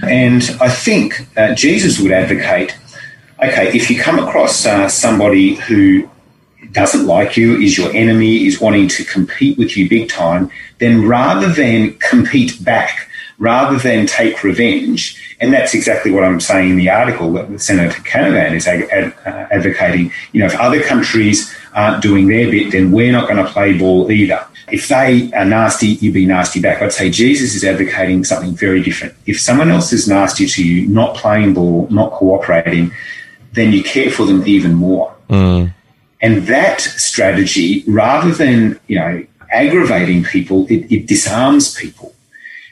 And 0.02 0.42
I 0.60 0.68
think 0.68 1.26
uh, 1.36 1.54
Jesus 1.54 1.98
would 1.98 2.12
advocate 2.12 2.76
okay, 3.42 3.76
if 3.76 3.90
you 3.90 4.00
come 4.00 4.18
across 4.18 4.64
uh, 4.66 4.88
somebody 4.88 5.54
who 5.54 6.08
doesn't 6.72 7.06
like 7.06 7.36
you, 7.36 7.56
is 7.56 7.78
your 7.78 7.92
enemy, 7.92 8.46
is 8.46 8.60
wanting 8.60 8.88
to 8.88 9.04
compete 9.04 9.58
with 9.58 9.76
you 9.76 9.88
big 9.88 10.08
time, 10.08 10.50
then 10.78 11.06
rather 11.06 11.48
than 11.48 11.96
compete 11.98 12.62
back, 12.64 13.08
rather 13.38 13.78
than 13.78 14.06
take 14.06 14.42
revenge, 14.42 15.36
and 15.40 15.52
that's 15.52 15.74
exactly 15.74 16.10
what 16.10 16.24
I'm 16.24 16.40
saying 16.40 16.70
in 16.70 16.76
the 16.76 16.90
article 16.90 17.32
that 17.32 17.60
Senator 17.60 18.00
Canavan 18.02 18.52
is 18.52 18.66
ad- 18.66 18.88
ad- 18.90 19.14
uh, 19.26 19.46
advocating. 19.50 20.12
You 20.32 20.40
know, 20.40 20.46
if 20.46 20.56
other 20.56 20.82
countries 20.82 21.54
aren't 21.74 22.02
doing 22.02 22.28
their 22.28 22.50
bit, 22.50 22.72
then 22.72 22.92
we're 22.92 23.12
not 23.12 23.28
going 23.28 23.44
to 23.44 23.50
play 23.50 23.76
ball 23.76 24.10
either. 24.10 24.46
If 24.70 24.88
they 24.88 25.30
are 25.32 25.44
nasty, 25.44 25.88
you 25.88 26.12
be 26.12 26.26
nasty 26.26 26.60
back. 26.60 26.80
I'd 26.80 26.92
say 26.92 27.10
Jesus 27.10 27.54
is 27.54 27.64
advocating 27.64 28.24
something 28.24 28.54
very 28.54 28.82
different. 28.82 29.14
If 29.26 29.40
someone 29.40 29.70
else 29.70 29.92
is 29.92 30.08
nasty 30.08 30.46
to 30.46 30.66
you, 30.66 30.88
not 30.88 31.16
playing 31.16 31.54
ball, 31.54 31.86
not 31.90 32.12
cooperating, 32.12 32.90
then 33.52 33.72
you 33.72 33.82
care 33.82 34.10
for 34.10 34.24
them 34.26 34.42
even 34.46 34.74
more. 34.74 35.14
Mm. 35.28 35.72
And 36.20 36.46
that 36.46 36.80
strategy, 36.80 37.84
rather 37.86 38.30
than, 38.32 38.80
you 38.86 38.98
know, 38.98 39.26
aggravating 39.52 40.24
people, 40.24 40.66
it, 40.68 40.90
it 40.90 41.06
disarms 41.06 41.74
people. 41.74 42.14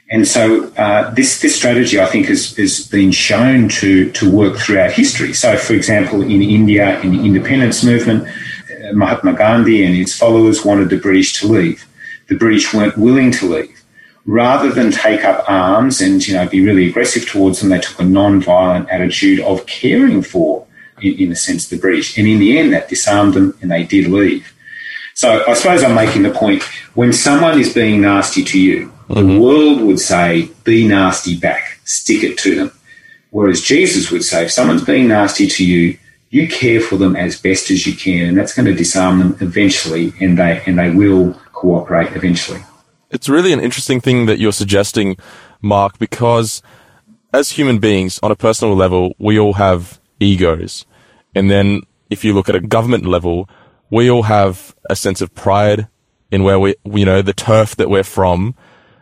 And 0.09 0.27
so 0.27 0.71
uh, 0.73 1.11
this 1.11 1.41
this 1.41 1.55
strategy, 1.55 1.99
I 1.99 2.05
think, 2.05 2.27
has, 2.27 2.55
has 2.57 2.85
been 2.87 3.11
shown 3.11 3.69
to 3.69 4.11
to 4.11 4.29
work 4.29 4.57
throughout 4.57 4.91
history. 4.91 5.33
So, 5.33 5.57
for 5.57 5.73
example, 5.73 6.21
in 6.21 6.41
India, 6.41 6.99
in 7.01 7.11
the 7.17 7.23
independence 7.25 7.83
movement, 7.83 8.27
Mahatma 8.91 9.33
Gandhi 9.33 9.83
and 9.85 9.95
his 9.95 10.15
followers 10.15 10.65
wanted 10.65 10.89
the 10.89 10.97
British 10.97 11.39
to 11.39 11.47
leave. 11.47 11.87
The 12.27 12.35
British 12.35 12.73
weren't 12.73 12.97
willing 12.97 13.31
to 13.31 13.45
leave. 13.45 13.83
Rather 14.25 14.71
than 14.71 14.91
take 14.91 15.23
up 15.23 15.43
arms 15.49 15.99
and 16.01 16.25
you 16.25 16.33
know 16.33 16.47
be 16.47 16.65
really 16.65 16.89
aggressive 16.89 17.27
towards 17.27 17.59
them, 17.59 17.69
they 17.69 17.79
took 17.79 17.99
a 17.99 18.05
non-violent 18.05 18.89
attitude 18.89 19.39
of 19.41 19.65
caring 19.65 20.21
for, 20.21 20.65
in, 21.01 21.13
in 21.19 21.31
a 21.31 21.35
sense, 21.35 21.67
the 21.67 21.77
British. 21.77 22.17
And 22.17 22.27
in 22.27 22.39
the 22.39 22.57
end, 22.57 22.71
that 22.73 22.89
disarmed 22.89 23.33
them, 23.33 23.57
and 23.61 23.69
they 23.69 23.83
did 23.83 24.07
leave. 24.07 24.53
So 25.13 25.43
I 25.45 25.53
suppose 25.53 25.83
I'm 25.83 25.95
making 25.95 26.23
the 26.23 26.31
point: 26.31 26.63
when 26.93 27.11
someone 27.13 27.59
is 27.59 27.73
being 27.73 28.01
nasty 28.01 28.43
to 28.45 28.59
you, 28.59 28.93
mm-hmm. 29.09 29.27
the 29.27 29.39
world 29.39 29.81
would 29.81 29.99
say, 29.99 30.49
"Be 30.63 30.87
nasty 30.87 31.37
back, 31.37 31.79
stick 31.83 32.23
it 32.23 32.37
to 32.39 32.55
them." 32.55 32.71
Whereas 33.33 33.61
Jesus 33.61 34.11
would 34.11 34.23
say, 34.23 34.45
if 34.45 34.51
someone's 34.51 34.83
being 34.83 35.07
nasty 35.07 35.47
to 35.47 35.65
you, 35.65 35.97
you 36.33 36.47
care 36.47 36.81
for 36.81 36.97
them 36.97 37.15
as 37.15 37.39
best 37.39 37.69
as 37.69 37.85
you 37.85 37.95
can, 37.95 38.29
and 38.29 38.35
that's 38.35 38.55
going 38.55 38.65
to 38.65 38.73
disarm 38.73 39.19
them 39.19 39.37
eventually, 39.39 40.11
and 40.19 40.39
they 40.39 40.63
and 40.65 40.79
they 40.79 40.89
will 40.89 41.39
cooperate 41.51 42.11
eventually. 42.15 42.59
It's 43.11 43.29
really 43.29 43.53
an 43.53 43.59
interesting 43.59 44.01
thing 44.01 44.25
that 44.25 44.39
you're 44.39 44.51
suggesting, 44.51 45.15
Mark, 45.61 45.99
because 45.99 46.63
as 47.31 47.51
human 47.51 47.77
beings, 47.77 48.19
on 48.23 48.31
a 48.31 48.35
personal 48.35 48.73
level, 48.73 49.13
we 49.19 49.37
all 49.37 49.53
have 49.53 50.01
egos, 50.19 50.87
and 51.35 51.51
then 51.51 51.81
if 52.09 52.25
you 52.25 52.33
look 52.33 52.49
at 52.49 52.55
a 52.55 52.61
government 52.61 53.05
level, 53.05 53.47
we 53.91 54.09
all 54.09 54.23
have 54.23 54.75
a 54.89 54.95
sense 54.95 55.21
of 55.21 55.35
pride 55.35 55.87
in 56.31 56.41
where 56.41 56.59
we, 56.59 56.73
you 56.83 57.05
know, 57.05 57.21
the 57.21 57.33
turf 57.33 57.75
that 57.75 57.91
we're 57.91 58.03
from, 58.03 58.55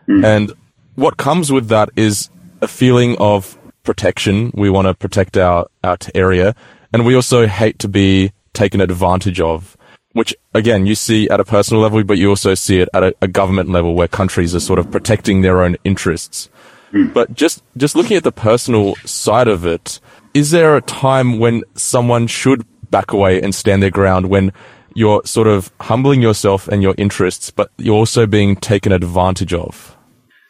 mm. 0.06 0.22
and 0.22 0.52
what 0.96 1.16
comes 1.16 1.50
with 1.50 1.68
that 1.68 1.88
is 1.96 2.28
a 2.60 2.68
feeling 2.68 3.16
of 3.16 3.56
protection. 3.84 4.50
We 4.52 4.68
want 4.68 4.86
to 4.86 4.92
protect 4.92 5.38
our, 5.38 5.66
our 5.82 5.96
area 6.14 6.54
and 6.92 7.06
we 7.06 7.14
also 7.14 7.46
hate 7.46 7.78
to 7.80 7.88
be 7.88 8.32
taken 8.52 8.80
advantage 8.80 9.40
of, 9.40 9.76
which 10.12 10.34
again, 10.54 10.86
you 10.86 10.94
see 10.94 11.28
at 11.28 11.40
a 11.40 11.44
personal 11.44 11.82
level, 11.82 12.04
but 12.04 12.18
you 12.18 12.28
also 12.28 12.54
see 12.54 12.80
it 12.80 12.88
at 12.92 13.02
a, 13.02 13.14
a 13.22 13.28
government 13.28 13.70
level 13.70 13.94
where 13.94 14.08
countries 14.08 14.54
are 14.54 14.60
sort 14.60 14.78
of 14.78 14.90
protecting 14.90 15.40
their 15.40 15.62
own 15.62 15.76
interests. 15.84 16.48
Mm. 16.92 17.12
But 17.14 17.34
just, 17.34 17.62
just 17.76 17.96
looking 17.96 18.16
at 18.16 18.24
the 18.24 18.32
personal 18.32 18.96
side 19.04 19.48
of 19.48 19.64
it, 19.64 20.00
is 20.34 20.50
there 20.50 20.76
a 20.76 20.82
time 20.82 21.38
when 21.38 21.62
someone 21.74 22.26
should 22.26 22.66
back 22.90 23.12
away 23.12 23.40
and 23.40 23.54
stand 23.54 23.82
their 23.82 23.90
ground 23.90 24.28
when 24.28 24.52
you're 24.94 25.22
sort 25.24 25.48
of 25.48 25.72
humbling 25.80 26.20
yourself 26.20 26.68
and 26.68 26.82
your 26.82 26.94
interests, 26.98 27.50
but 27.50 27.70
you're 27.78 27.96
also 27.96 28.26
being 28.26 28.56
taken 28.56 28.92
advantage 28.92 29.54
of? 29.54 29.96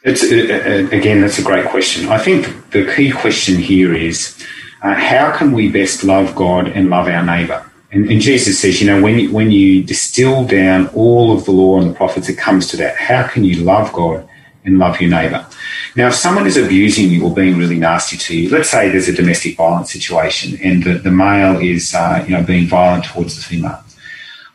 It's 0.04 0.24
uh, 0.24 0.88
again, 0.90 1.20
that's 1.20 1.38
a 1.38 1.42
great 1.42 1.66
question. 1.66 2.08
I 2.08 2.18
think 2.18 2.70
the 2.70 2.92
key 2.92 3.12
question 3.12 3.58
here 3.58 3.94
is 3.94 4.36
uh, 4.82 4.94
how 4.94 5.36
can 5.36 5.52
we 5.52 5.70
best 5.70 6.04
love 6.04 6.34
God 6.34 6.68
and 6.68 6.90
love 6.90 7.08
our 7.08 7.24
neighbour? 7.24 7.64
And, 7.92 8.10
and, 8.10 8.20
Jesus 8.20 8.58
says, 8.58 8.80
you 8.80 8.86
know, 8.86 9.02
when 9.02 9.18
you, 9.18 9.32
when 9.32 9.50
you 9.50 9.82
distill 9.82 10.46
down 10.46 10.88
all 10.88 11.36
of 11.36 11.44
the 11.44 11.52
law 11.52 11.78
and 11.78 11.90
the 11.90 11.94
prophets, 11.94 12.28
it 12.28 12.38
comes 12.38 12.68
to 12.68 12.76
that. 12.78 12.96
How 12.96 13.26
can 13.26 13.44
you 13.44 13.62
love 13.62 13.92
God 13.92 14.26
and 14.64 14.78
love 14.78 15.00
your 15.00 15.10
neighbour? 15.10 15.46
Now, 15.94 16.08
if 16.08 16.14
someone 16.14 16.46
is 16.46 16.56
abusing 16.56 17.10
you 17.10 17.24
or 17.24 17.34
being 17.34 17.58
really 17.58 17.78
nasty 17.78 18.16
to 18.16 18.36
you, 18.36 18.48
let's 18.48 18.70
say 18.70 18.88
there's 18.88 19.08
a 19.08 19.12
domestic 19.12 19.56
violence 19.56 19.92
situation 19.92 20.58
and 20.64 20.82
the, 20.82 20.94
the 20.94 21.10
male 21.10 21.60
is, 21.60 21.94
uh, 21.94 22.24
you 22.26 22.34
know, 22.34 22.42
being 22.42 22.66
violent 22.66 23.04
towards 23.04 23.36
the 23.36 23.42
female. 23.42 23.78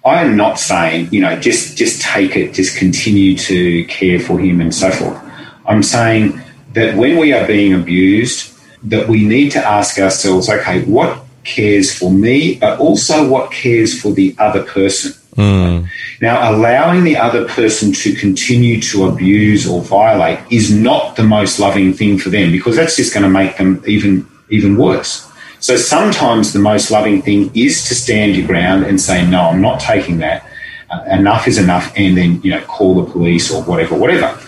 I 0.04 0.24
am 0.24 0.36
not 0.36 0.58
saying, 0.58 1.10
you 1.12 1.22
know, 1.22 1.38
just 1.40 1.78
just 1.78 2.02
take 2.02 2.36
it, 2.38 2.54
just 2.54 2.78
continue 2.78 3.38
to 3.38 3.84
care 3.86 4.20
for 4.20 4.40
him 4.40 4.62
and 4.62 4.74
so 4.74 4.90
forth. 4.90 5.22
I'm 5.66 5.84
saying 5.84 6.42
that 6.74 6.96
when 6.96 7.18
we 7.18 7.34
are 7.34 7.46
being 7.46 7.74
abused, 7.74 8.57
that 8.90 9.08
we 9.08 9.26
need 9.26 9.52
to 9.52 9.60
ask 9.60 10.00
ourselves, 10.00 10.50
okay, 10.50 10.84
what 10.84 11.24
cares 11.44 11.98
for 11.98 12.12
me, 12.12 12.56
but 12.56 12.80
also 12.80 13.28
what 13.28 13.52
cares 13.52 14.00
for 14.00 14.12
the 14.12 14.36
other 14.38 14.64
person? 14.64 15.14
Mm. 15.36 15.88
Now, 16.20 16.52
allowing 16.52 17.04
the 17.04 17.18
other 17.18 17.48
person 17.48 17.94
to 17.94 18.14
continue 18.14 18.82
to 18.82 19.06
abuse 19.06 19.68
or 19.70 19.82
violate 19.82 20.40
is 20.52 20.74
not 20.74 21.16
the 21.16 21.24
most 21.24 21.60
loving 21.60 21.94
thing 21.94 22.18
for 22.18 22.30
them 22.30 22.52
because 22.52 22.76
that's 22.76 22.96
just 22.96 23.14
going 23.14 23.24
to 23.24 23.30
make 23.30 23.58
them 23.58 23.84
even 23.86 24.28
even 24.50 24.78
worse. 24.78 25.30
So 25.60 25.76
sometimes 25.76 26.54
the 26.54 26.60
most 26.60 26.90
loving 26.90 27.22
thing 27.22 27.52
is 27.54 27.88
to 27.88 27.96
stand 27.96 28.36
your 28.36 28.48
ground 28.48 28.86
and 28.86 29.00
say, 29.00 29.28
"No, 29.28 29.42
I'm 29.42 29.62
not 29.62 29.80
taking 29.80 30.18
that. 30.20 30.44
Uh, 30.90 31.04
enough 31.12 31.48
is 31.48 31.58
enough," 31.60 31.94
and 31.96 32.18
then 32.18 32.42
you 32.42 32.50
know 32.50 32.62
call 32.62 32.96
the 32.96 33.12
police 33.12 33.52
or 33.52 33.62
whatever, 33.64 33.96
whatever. 33.96 34.40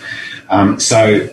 Um, 0.48 0.80
so 0.80 1.28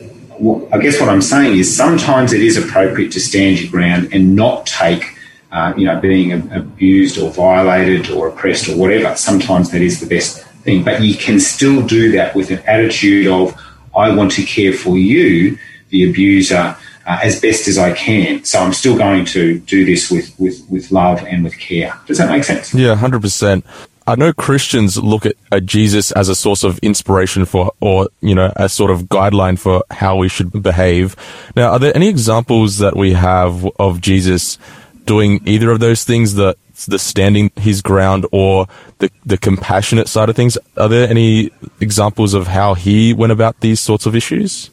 I 0.72 0.78
guess 0.78 1.00
what 1.00 1.10
I'm 1.10 1.22
saying 1.22 1.58
is 1.58 1.76
sometimes 1.76 2.34
it 2.34 2.42
is 2.42 2.58
appropriate 2.58 3.12
to 3.14 3.20
stand 3.20 3.60
your 3.60 3.72
ground 3.72 4.10
and 4.14 4.36
not 4.36 4.66
take, 4.68 5.04
uh, 5.52 5.74
you 5.76 5.86
know, 5.86 6.00
being 6.00 6.32
abused 6.52 7.18
or 7.18 7.32
violated 7.32 8.12
or 8.12 8.28
oppressed 8.28 8.70
or 8.70 8.78
whatever. 8.78 9.16
Sometimes 9.16 9.72
that 9.72 9.82
is 9.82 10.00
the 10.00 10.06
best 10.06 10.44
thing, 10.64 10.84
but 10.84 11.02
you 11.02 11.16
can 11.16 11.40
still 11.40 11.86
do 11.86 12.12
that 12.12 12.36
with 12.36 12.52
an 12.52 12.60
attitude 12.68 13.28
of, 13.28 13.60
I 13.96 14.14
want 14.16 14.32
to 14.34 14.44
care 14.44 14.74
for 14.74 14.98
you, 14.98 15.58
the 15.90 16.10
abuser, 16.10 16.76
uh, 17.08 17.20
as 17.24 17.42
best 17.42 17.68
as 17.68 17.78
I 17.78 17.94
can. 17.94 18.44
So 18.44 18.60
I'm 18.60 18.74
still 18.74 18.98
going 18.98 19.26
to 19.26 19.60
do 19.60 19.86
this 19.86 20.12
with, 20.12 20.38
with, 20.40 20.70
with 20.70 20.92
love 20.92 21.24
and 21.24 21.44
with 21.44 21.58
care. 21.58 21.98
Does 22.06 22.18
that 22.18 22.30
make 22.30 22.44
sense? 22.44 22.74
Yeah, 22.74 22.96
100%. 22.96 23.64
I 24.08 24.16
know 24.16 24.32
Christians 24.32 24.98
look 24.98 25.26
at, 25.26 25.36
at, 25.52 25.66
Jesus 25.66 26.14
as 26.14 26.30
a 26.30 26.36
source 26.36 26.64
of 26.64 26.80
inspiration 26.80 27.44
for, 27.44 27.74
or, 27.82 28.08
you 28.22 28.34
know, 28.34 28.54
a 28.56 28.70
sort 28.70 28.90
of 28.90 29.04
guideline 29.04 29.60
for 29.60 29.84
how 29.92 30.16
we 30.16 30.30
should 30.30 30.64
behave. 30.64 31.18
Now, 31.58 31.72
are 31.72 31.80
there 31.80 31.94
any 31.94 32.08
examples 32.08 32.78
that 32.78 32.96
we 32.96 33.12
have 33.14 33.68
of 33.78 34.00
Jesus 34.00 34.58
doing 35.04 35.42
either 35.46 35.72
of 35.72 35.82
those 35.82 36.06
things, 36.06 36.36
the, 36.36 36.56
the 36.88 37.00
standing 37.00 37.52
his 37.58 37.82
ground 37.82 38.26
or 38.32 38.68
the, 39.00 39.12
the 39.26 39.38
compassionate 39.38 40.08
side 40.08 40.30
of 40.30 40.38
things? 40.38 40.58
Are 40.78 40.88
there 40.88 41.10
any 41.10 41.52
examples 41.82 42.34
of 42.34 42.48
how 42.48 42.76
he 42.76 43.14
went 43.14 43.34
about 43.34 43.60
these 43.60 43.82
sorts 43.82 44.06
of 44.06 44.16
issues? 44.16 44.70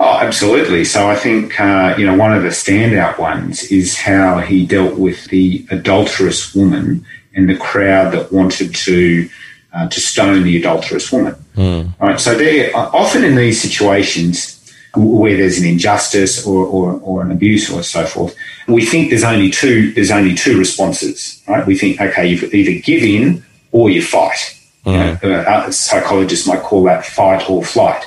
Oh, 0.00 0.20
absolutely. 0.20 0.84
So 0.84 1.10
I 1.10 1.16
think, 1.16 1.60
uh, 1.60 1.96
you 1.98 2.06
know, 2.06 2.16
one 2.16 2.32
of 2.32 2.44
the 2.44 2.50
standout 2.50 3.18
ones 3.18 3.64
is 3.64 3.98
how 3.98 4.38
he 4.38 4.64
dealt 4.64 4.96
with 4.96 5.26
the 5.26 5.66
adulterous 5.70 6.54
woman 6.54 7.04
and 7.38 7.48
the 7.48 7.56
crowd 7.56 8.12
that 8.12 8.32
wanted 8.32 8.74
to 8.74 9.28
uh, 9.72 9.88
to 9.88 10.00
stone 10.00 10.42
the 10.42 10.56
adulterous 10.56 11.12
woman. 11.12 11.34
Mm. 11.54 11.98
Right. 12.00 12.18
So 12.18 12.34
they 12.34 12.72
often 12.72 13.22
in 13.22 13.36
these 13.36 13.60
situations 13.60 14.56
where 14.96 15.36
there's 15.36 15.58
an 15.58 15.66
injustice 15.66 16.44
or, 16.44 16.66
or, 16.66 16.94
or, 17.00 17.22
an 17.22 17.30
abuse 17.30 17.70
or 17.70 17.82
so 17.82 18.04
forth, 18.06 18.34
we 18.66 18.84
think 18.84 19.10
there's 19.10 19.22
only 19.22 19.50
two 19.50 19.92
there's 19.92 20.10
only 20.10 20.34
two 20.34 20.58
responses. 20.58 21.42
Right. 21.46 21.64
We 21.66 21.78
think 21.78 22.00
okay, 22.00 22.26
you 22.26 22.48
either 22.52 22.82
give 22.82 23.02
in 23.02 23.44
or 23.70 23.88
you 23.88 24.02
fight. 24.02 24.56
Mm. 24.84 25.22
You 25.22 25.28
know, 25.28 25.40
uh, 25.42 25.70
psychologists 25.70 26.46
might 26.46 26.62
call 26.62 26.82
that 26.84 27.04
fight 27.04 27.48
or 27.48 27.64
flight. 27.64 28.04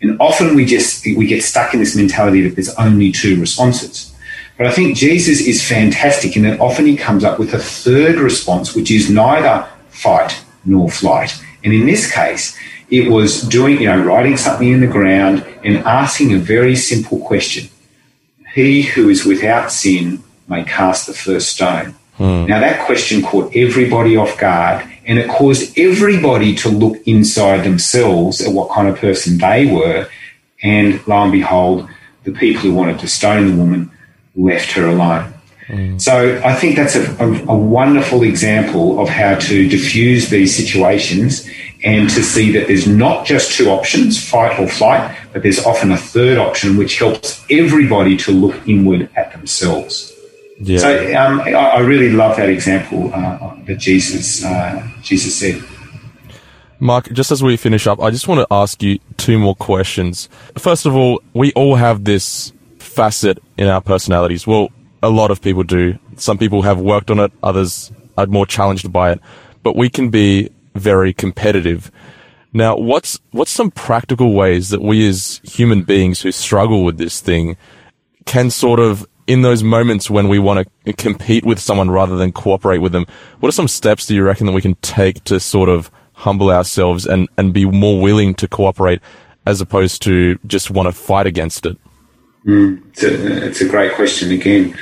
And 0.00 0.16
often 0.20 0.54
we 0.54 0.64
just 0.64 1.04
we 1.04 1.26
get 1.26 1.42
stuck 1.42 1.74
in 1.74 1.80
this 1.80 1.94
mentality 1.94 2.40
that 2.42 2.54
there's 2.54 2.74
only 2.76 3.12
two 3.12 3.38
responses. 3.38 4.09
But 4.60 4.66
I 4.66 4.72
think 4.72 4.94
Jesus 4.94 5.40
is 5.40 5.66
fantastic 5.66 6.36
in 6.36 6.42
that 6.42 6.60
often 6.60 6.84
he 6.84 6.94
comes 6.94 7.24
up 7.24 7.38
with 7.38 7.54
a 7.54 7.58
third 7.58 8.16
response, 8.16 8.74
which 8.74 8.90
is 8.90 9.08
neither 9.08 9.66
fight 9.88 10.44
nor 10.66 10.90
flight. 10.90 11.42
And 11.64 11.72
in 11.72 11.86
this 11.86 12.12
case, 12.12 12.58
it 12.90 13.10
was 13.10 13.40
doing, 13.40 13.80
you 13.80 13.86
know, 13.86 13.98
writing 14.04 14.36
something 14.36 14.68
in 14.68 14.82
the 14.82 14.86
ground 14.86 15.46
and 15.64 15.78
asking 15.78 16.34
a 16.34 16.36
very 16.36 16.76
simple 16.76 17.20
question. 17.20 17.70
He 18.52 18.82
who 18.82 19.08
is 19.08 19.24
without 19.24 19.72
sin 19.72 20.22
may 20.46 20.62
cast 20.64 21.06
the 21.06 21.14
first 21.14 21.48
stone. 21.48 21.94
Hmm. 22.18 22.44
Now 22.44 22.60
that 22.60 22.84
question 22.84 23.22
caught 23.22 23.56
everybody 23.56 24.14
off 24.18 24.36
guard 24.36 24.86
and 25.06 25.18
it 25.18 25.30
caused 25.30 25.78
everybody 25.78 26.54
to 26.56 26.68
look 26.68 26.98
inside 27.06 27.64
themselves 27.64 28.42
at 28.42 28.52
what 28.52 28.70
kind 28.72 28.88
of 28.88 28.98
person 28.98 29.38
they 29.38 29.64
were. 29.72 30.06
And 30.62 31.00
lo 31.06 31.16
and 31.22 31.32
behold, 31.32 31.88
the 32.24 32.32
people 32.32 32.60
who 32.60 32.74
wanted 32.74 32.98
to 32.98 33.08
stone 33.08 33.46
the 33.46 33.56
woman 33.56 33.90
left 34.34 34.72
her 34.72 34.86
alone. 34.86 35.32
Mm. 35.68 36.00
So 36.00 36.40
I 36.44 36.54
think 36.54 36.76
that's 36.76 36.96
a, 36.96 37.04
a, 37.22 37.28
a, 37.52 37.56
wonderful 37.56 38.24
example 38.24 39.00
of 39.00 39.08
how 39.08 39.36
to 39.36 39.68
diffuse 39.68 40.28
these 40.28 40.54
situations 40.54 41.48
and 41.84 42.10
to 42.10 42.22
see 42.24 42.50
that 42.52 42.66
there's 42.66 42.88
not 42.88 43.24
just 43.24 43.56
two 43.56 43.68
options, 43.68 44.22
fight 44.22 44.58
or 44.58 44.66
flight, 44.66 45.16
but 45.32 45.42
there's 45.42 45.64
often 45.64 45.92
a 45.92 45.96
third 45.96 46.38
option 46.38 46.76
which 46.76 46.98
helps 46.98 47.44
everybody 47.48 48.16
to 48.16 48.32
look 48.32 48.56
inward 48.68 49.08
at 49.14 49.32
themselves. 49.32 50.12
Yeah. 50.58 50.78
So 50.78 51.16
um, 51.16 51.40
I, 51.40 51.52
I, 51.52 51.78
really 51.78 52.10
love 52.10 52.36
that 52.36 52.50
example 52.50 53.14
uh, 53.14 53.54
that 53.64 53.76
Jesus 53.78 54.44
uh, 54.44 54.86
Jesus 55.02 55.34
said. 55.34 55.62
Mark, 56.80 57.10
just 57.12 57.30
as 57.30 57.42
we 57.42 57.56
finish 57.56 57.86
up, 57.86 58.00
I 58.00 58.10
just 58.10 58.28
want 58.28 58.40
to 58.40 58.46
ask 58.50 58.82
you 58.82 58.98
two 59.16 59.38
more 59.38 59.54
questions. 59.54 60.28
First 60.58 60.84
of 60.84 60.94
all, 60.94 61.22
we 61.32 61.52
all 61.52 61.76
have 61.76 62.04
this 62.04 62.52
facet 63.00 63.42
in 63.56 63.66
our 63.66 63.80
personalities. 63.80 64.46
Well, 64.46 64.68
a 65.02 65.08
lot 65.08 65.30
of 65.30 65.40
people 65.40 65.62
do. 65.62 65.98
Some 66.16 66.36
people 66.36 66.60
have 66.60 66.78
worked 66.78 67.10
on 67.10 67.18
it, 67.18 67.32
others 67.42 67.90
are 68.18 68.26
more 68.26 68.44
challenged 68.44 68.92
by 68.92 69.12
it. 69.12 69.20
But 69.62 69.74
we 69.74 69.88
can 69.88 70.10
be 70.10 70.50
very 70.74 71.14
competitive. 71.14 71.90
Now, 72.52 72.76
what's 72.76 73.18
what's 73.30 73.52
some 73.52 73.70
practical 73.70 74.34
ways 74.34 74.68
that 74.68 74.82
we 74.82 75.08
as 75.08 75.40
human 75.44 75.82
beings 75.82 76.20
who 76.20 76.30
struggle 76.30 76.84
with 76.84 76.98
this 76.98 77.22
thing 77.22 77.56
can 78.26 78.50
sort 78.50 78.80
of 78.80 79.06
in 79.26 79.40
those 79.40 79.62
moments 79.62 80.10
when 80.10 80.28
we 80.28 80.38
want 80.38 80.68
to 80.84 80.92
compete 80.92 81.46
with 81.46 81.58
someone 81.58 81.90
rather 81.90 82.18
than 82.18 82.32
cooperate 82.32 82.82
with 82.82 82.92
them, 82.92 83.06
what 83.38 83.48
are 83.48 83.60
some 83.60 83.68
steps 83.68 84.04
do 84.04 84.14
you 84.14 84.22
reckon 84.22 84.44
that 84.44 84.52
we 84.52 84.60
can 84.60 84.74
take 84.82 85.24
to 85.24 85.40
sort 85.40 85.70
of 85.70 85.90
humble 86.12 86.50
ourselves 86.50 87.06
and, 87.06 87.30
and 87.38 87.54
be 87.54 87.64
more 87.64 87.98
willing 87.98 88.34
to 88.34 88.46
cooperate 88.46 89.00
as 89.46 89.62
opposed 89.62 90.02
to 90.02 90.38
just 90.46 90.70
want 90.70 90.86
to 90.86 90.92
fight 90.92 91.26
against 91.26 91.64
it? 91.64 91.78
Mm, 92.46 92.88
it's, 92.88 93.02
a, 93.02 93.46
it's, 93.46 93.60
a, 93.60 93.68
great 93.68 93.94
question 93.94 94.30
again. 94.32 94.76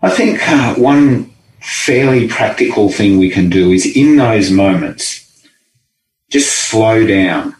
I 0.00 0.08
think 0.10 0.40
uh, 0.48 0.74
one 0.76 1.30
fairly 1.60 2.28
practical 2.28 2.88
thing 2.88 3.18
we 3.18 3.30
can 3.30 3.50
do 3.50 3.70
is 3.70 3.84
in 3.84 4.16
those 4.16 4.50
moments, 4.50 5.24
just 6.30 6.70
slow 6.70 7.06
down. 7.06 7.54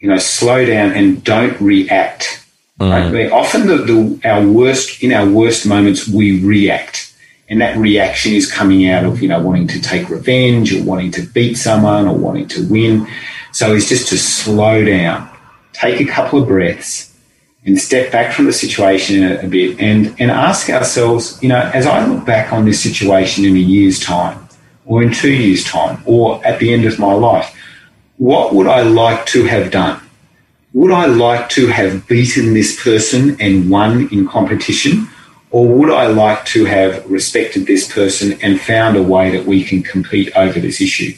You 0.00 0.08
know, 0.08 0.18
slow 0.18 0.66
down 0.66 0.92
and 0.92 1.22
don't 1.22 1.60
react. 1.60 2.44
Mm. 2.80 3.12
Right? 3.12 3.30
Often, 3.30 3.68
the, 3.68 3.76
the, 3.76 4.28
our 4.28 4.44
worst 4.44 5.02
in 5.02 5.12
our 5.12 5.28
worst 5.28 5.64
moments, 5.64 6.08
we 6.08 6.44
react, 6.44 7.14
and 7.48 7.60
that 7.60 7.76
reaction 7.76 8.32
is 8.32 8.50
coming 8.50 8.88
out 8.88 9.04
of 9.04 9.22
you 9.22 9.28
know 9.28 9.40
wanting 9.40 9.68
to 9.68 9.80
take 9.80 10.08
revenge 10.08 10.74
or 10.74 10.82
wanting 10.82 11.12
to 11.12 11.22
beat 11.22 11.54
someone 11.54 12.08
or 12.08 12.16
wanting 12.16 12.48
to 12.48 12.66
win. 12.66 13.06
So 13.52 13.74
it's 13.74 13.88
just 13.88 14.08
to 14.08 14.18
slow 14.18 14.84
down, 14.84 15.30
take 15.72 16.00
a 16.00 16.10
couple 16.10 16.42
of 16.42 16.48
breaths, 16.48 17.11
and 17.64 17.78
step 17.78 18.10
back 18.10 18.32
from 18.32 18.46
the 18.46 18.52
situation 18.52 19.22
a, 19.22 19.46
bit 19.46 19.78
and, 19.80 20.14
and 20.18 20.30
ask 20.30 20.68
ourselves, 20.68 21.40
you 21.42 21.48
know, 21.48 21.60
as 21.72 21.86
I 21.86 22.04
look 22.06 22.24
back 22.24 22.52
on 22.52 22.64
this 22.64 22.82
situation 22.82 23.44
in 23.44 23.54
a 23.54 23.60
year's 23.60 24.00
time 24.00 24.48
or 24.84 25.02
in 25.02 25.12
two 25.12 25.32
years' 25.32 25.64
time 25.64 26.02
or 26.04 26.44
at 26.44 26.58
the 26.58 26.72
end 26.72 26.84
of 26.86 26.98
my 26.98 27.12
life, 27.12 27.54
what 28.18 28.54
would 28.54 28.66
I 28.66 28.82
like 28.82 29.26
to 29.26 29.44
have 29.44 29.70
done? 29.70 30.00
Would 30.74 30.90
I 30.90 31.06
like 31.06 31.50
to 31.50 31.68
have 31.68 32.08
beaten 32.08 32.54
this 32.54 32.82
person 32.82 33.40
and 33.40 33.70
won 33.70 34.08
in 34.10 34.26
competition? 34.26 35.08
Or 35.50 35.68
would 35.68 35.90
I 35.90 36.06
like 36.06 36.46
to 36.46 36.64
have 36.64 37.08
respected 37.10 37.66
this 37.66 37.92
person 37.92 38.38
and 38.40 38.58
found 38.60 38.96
a 38.96 39.02
way 39.02 39.30
that 39.36 39.44
we 39.44 39.62
can 39.64 39.82
compete 39.82 40.34
over 40.34 40.58
this 40.58 40.80
issue? 40.80 41.12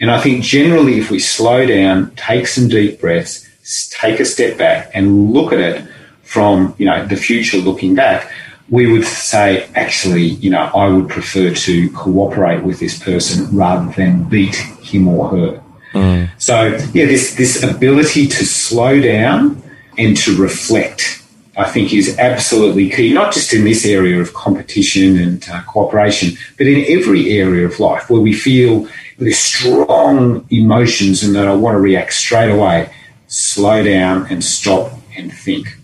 And 0.00 0.10
I 0.10 0.20
think 0.20 0.44
generally, 0.44 0.98
if 0.98 1.10
we 1.10 1.18
slow 1.18 1.66
down, 1.66 2.14
take 2.14 2.46
some 2.46 2.68
deep 2.68 3.00
breaths, 3.00 3.48
take 3.90 4.20
a 4.20 4.24
step 4.24 4.58
back 4.58 4.90
and 4.94 5.32
look 5.32 5.52
at 5.52 5.58
it 5.58 5.86
from, 6.22 6.74
you 6.78 6.86
know, 6.86 7.06
the 7.06 7.16
future 7.16 7.58
looking 7.58 7.94
back, 7.94 8.30
we 8.70 8.90
would 8.90 9.04
say, 9.04 9.68
actually, 9.74 10.22
you 10.22 10.50
know, 10.50 10.70
I 10.74 10.88
would 10.88 11.08
prefer 11.08 11.54
to 11.54 11.90
cooperate 11.90 12.62
with 12.62 12.80
this 12.80 12.98
person 12.98 13.54
rather 13.56 13.92
than 13.92 14.24
beat 14.24 14.56
him 14.56 15.08
or 15.08 15.28
her. 15.28 15.62
Mm. 15.92 16.30
So, 16.38 16.66
yeah, 16.92 17.06
this, 17.06 17.34
this 17.36 17.62
ability 17.62 18.26
to 18.26 18.44
slow 18.44 19.00
down 19.00 19.62
and 19.96 20.16
to 20.18 20.36
reflect. 20.36 21.22
I 21.56 21.70
think 21.70 21.92
is 21.92 22.18
absolutely 22.18 22.90
key, 22.90 23.14
not 23.14 23.32
just 23.32 23.52
in 23.52 23.62
this 23.62 23.86
area 23.86 24.20
of 24.20 24.34
competition 24.34 25.16
and 25.18 25.48
uh, 25.48 25.62
cooperation, 25.62 26.36
but 26.58 26.66
in 26.66 26.84
every 26.88 27.38
area 27.38 27.64
of 27.64 27.78
life 27.78 28.10
where 28.10 28.20
we 28.20 28.32
feel 28.32 28.88
there's 29.18 29.38
strong 29.38 30.46
emotions 30.50 31.22
and 31.22 31.32
that 31.36 31.46
I 31.46 31.54
want 31.54 31.76
to 31.76 31.78
react 31.78 32.12
straight 32.12 32.50
away. 32.50 32.90
Slow 33.26 33.82
down 33.82 34.26
and 34.30 34.44
stop 34.44 34.92
and 35.16 35.32
think. 35.32 35.76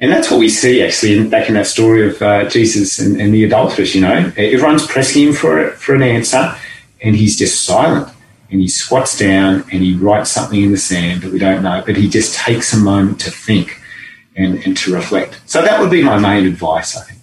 And 0.00 0.12
that's 0.12 0.30
what 0.30 0.38
we 0.38 0.48
see 0.48 0.82
actually 0.82 1.28
back 1.28 1.48
in 1.48 1.54
that 1.54 1.66
story 1.66 2.08
of 2.08 2.22
uh, 2.22 2.48
Jesus 2.48 2.98
and, 2.98 3.20
and, 3.20 3.34
the 3.34 3.44
adulteress. 3.44 3.94
You 3.94 4.02
know, 4.02 4.32
everyone's 4.36 4.86
pressing 4.86 5.28
him 5.28 5.32
for 5.32 5.70
for 5.72 5.94
an 5.94 6.02
answer, 6.02 6.54
and 7.02 7.16
he's 7.16 7.36
just 7.36 7.64
silent. 7.64 8.08
And 8.50 8.60
he 8.60 8.68
squats 8.68 9.18
down 9.18 9.64
and 9.70 9.82
he 9.82 9.94
writes 9.94 10.30
something 10.30 10.62
in 10.62 10.70
the 10.72 10.78
sand 10.78 11.20
that 11.20 11.32
we 11.32 11.38
don't 11.38 11.62
know, 11.62 11.82
but 11.84 11.96
he 11.96 12.08
just 12.08 12.34
takes 12.34 12.72
a 12.72 12.78
moment 12.78 13.20
to 13.20 13.30
think 13.30 13.78
and, 14.36 14.64
and 14.64 14.74
to 14.78 14.94
reflect. 14.94 15.38
So 15.44 15.60
that 15.60 15.78
would 15.80 15.90
be 15.90 16.02
my 16.02 16.18
main 16.18 16.46
advice, 16.46 16.96
I 16.96 17.04
think. 17.04 17.17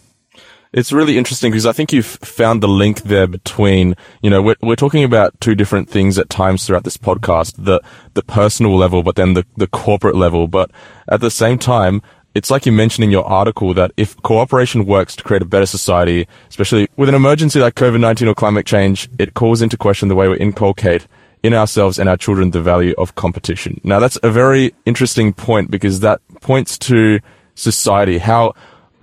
It's 0.75 0.91
really 0.91 1.17
interesting 1.17 1.51
because 1.51 1.65
I 1.65 1.71
think 1.71 1.93
you've 1.93 2.05
found 2.05 2.61
the 2.61 2.67
link 2.67 3.03
there 3.03 3.27
between, 3.27 3.95
you 4.21 4.29
know, 4.29 4.41
we're, 4.41 4.57
we're 4.61 4.75
talking 4.75 5.05
about 5.05 5.39
two 5.39 5.55
different 5.55 5.89
things 5.89 6.19
at 6.19 6.29
times 6.29 6.65
throughout 6.67 6.83
this 6.83 6.97
podcast, 6.97 7.53
the, 7.57 7.81
the 8.13 8.21
personal 8.21 8.75
level, 8.75 9.01
but 9.01 9.15
then 9.15 9.35
the, 9.35 9.45
the 9.55 9.67
corporate 9.67 10.17
level. 10.17 10.49
But 10.49 10.71
at 11.07 11.21
the 11.21 11.31
same 11.31 11.57
time, 11.57 12.01
it's 12.33 12.51
like 12.51 12.65
you 12.65 12.73
mentioned 12.73 13.05
in 13.05 13.09
your 13.09 13.23
article 13.23 13.73
that 13.73 13.93
if 13.95 14.21
cooperation 14.21 14.85
works 14.85 15.15
to 15.15 15.23
create 15.23 15.41
a 15.41 15.45
better 15.45 15.65
society, 15.65 16.27
especially 16.49 16.89
with 16.97 17.07
an 17.07 17.15
emergency 17.15 17.61
like 17.61 17.75
COVID-19 17.75 18.27
or 18.27 18.35
climate 18.35 18.65
change, 18.65 19.07
it 19.17 19.33
calls 19.33 19.61
into 19.61 19.77
question 19.77 20.09
the 20.09 20.15
way 20.15 20.27
we 20.27 20.37
inculcate 20.39 21.07
in 21.41 21.53
ourselves 21.53 21.97
and 21.97 22.09
our 22.09 22.17
children 22.17 22.51
the 22.51 22.61
value 22.61 22.93
of 22.97 23.15
competition. 23.15 23.79
Now 23.85 23.99
that's 23.99 24.19
a 24.23 24.29
very 24.29 24.75
interesting 24.85 25.31
point 25.31 25.71
because 25.71 26.01
that 26.01 26.19
points 26.41 26.77
to 26.79 27.21
society, 27.55 28.17
how 28.17 28.55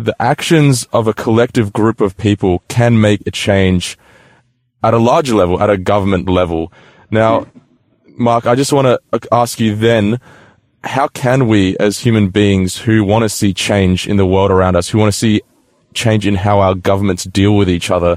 the 0.04 0.16
actions 0.20 0.86
of 0.92 1.06
a 1.06 1.14
collective 1.14 1.72
group 1.72 2.00
of 2.00 2.16
people 2.16 2.62
can 2.68 3.00
make 3.00 3.26
a 3.26 3.30
change 3.30 3.98
at 4.82 4.94
a 4.94 4.98
larger 4.98 5.34
level, 5.34 5.62
at 5.62 5.70
a 5.70 5.78
government 5.78 6.28
level. 6.28 6.72
Now, 7.10 7.46
Mark, 8.06 8.46
I 8.46 8.54
just 8.54 8.72
want 8.72 8.86
to 8.86 9.28
ask 9.32 9.60
you 9.60 9.74
then, 9.74 10.20
how 10.84 11.08
can 11.08 11.46
we 11.46 11.76
as 11.78 12.00
human 12.00 12.28
beings 12.30 12.78
who 12.78 13.04
want 13.04 13.22
to 13.22 13.28
see 13.28 13.54
change 13.54 14.08
in 14.08 14.16
the 14.16 14.26
world 14.26 14.50
around 14.50 14.76
us, 14.76 14.88
who 14.88 14.98
want 14.98 15.12
to 15.12 15.18
see 15.18 15.42
change 15.94 16.26
in 16.26 16.34
how 16.34 16.58
our 16.60 16.74
governments 16.74 17.24
deal 17.24 17.56
with 17.56 17.68
each 17.68 17.90
other, 17.90 18.16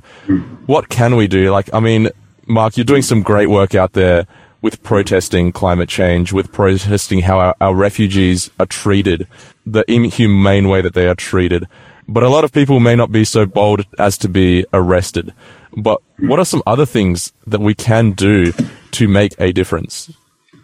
what 0.65 0.89
can 0.89 1.15
we 1.15 1.27
do? 1.27 1.51
Like, 1.51 1.69
I 1.73 1.79
mean, 1.79 2.09
Mark, 2.47 2.77
you're 2.77 2.85
doing 2.85 3.01
some 3.01 3.21
great 3.21 3.49
work 3.49 3.75
out 3.75 3.93
there 3.93 4.27
with 4.65 4.81
protesting 4.81 5.51
climate 5.51 5.87
change, 5.87 6.33
with 6.33 6.51
protesting 6.51 7.19
how 7.19 7.37
our, 7.37 7.55
our 7.61 7.75
refugees 7.75 8.49
are 8.59 8.65
treated, 8.65 9.27
the 9.63 9.85
inhumane 9.87 10.67
way 10.67 10.81
that 10.81 10.95
they 10.95 11.07
are 11.07 11.13
treated. 11.13 11.67
But 12.07 12.23
a 12.23 12.29
lot 12.29 12.43
of 12.43 12.51
people 12.51 12.79
may 12.79 12.95
not 12.95 13.11
be 13.11 13.25
so 13.25 13.45
bold 13.45 13.85
as 13.99 14.17
to 14.17 14.27
be 14.27 14.65
arrested. 14.73 15.35
But 15.77 16.01
what 16.17 16.39
are 16.39 16.45
some 16.45 16.63
other 16.65 16.87
things 16.87 17.31
that 17.45 17.61
we 17.61 17.75
can 17.75 18.13
do 18.13 18.53
to 18.93 19.07
make 19.07 19.35
a 19.39 19.51
difference? 19.51 20.11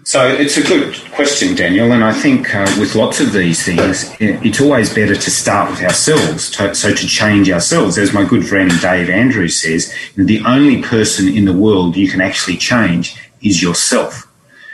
So 0.04 0.28
it's 0.28 0.58
a 0.58 0.64
good 0.64 0.96
question, 1.12 1.54
Daniel, 1.56 1.92
and 1.92 2.04
I 2.04 2.12
think 2.12 2.56
uh, 2.56 2.76
with 2.80 2.96
lots 2.96 3.20
of 3.20 3.34
these 3.34 3.64
things, 3.64 4.12
it's 4.20 4.60
always 4.60 4.92
better 4.92 5.16
to 5.16 5.30
start 5.30 5.70
with 5.70 5.84
ourselves. 5.84 6.50
To, 6.52 6.74
so 6.74 6.92
to 6.92 7.08
change 7.08 7.52
ourselves, 7.52 8.00
as 8.00 8.12
my 8.12 8.26
good 8.26 8.48
friend 8.48 8.72
Dave 8.82 9.12
Andrews 9.12 9.62
says, 9.62 9.94
the 10.16 10.42
only 10.44 10.82
person 10.82 11.28
in 11.28 11.46
the 11.46 11.54
world 11.54 11.96
you 11.96 12.10
can 12.10 12.20
actually 12.20 12.58
change 12.58 13.16
is 13.42 13.62
yourself. 13.62 14.28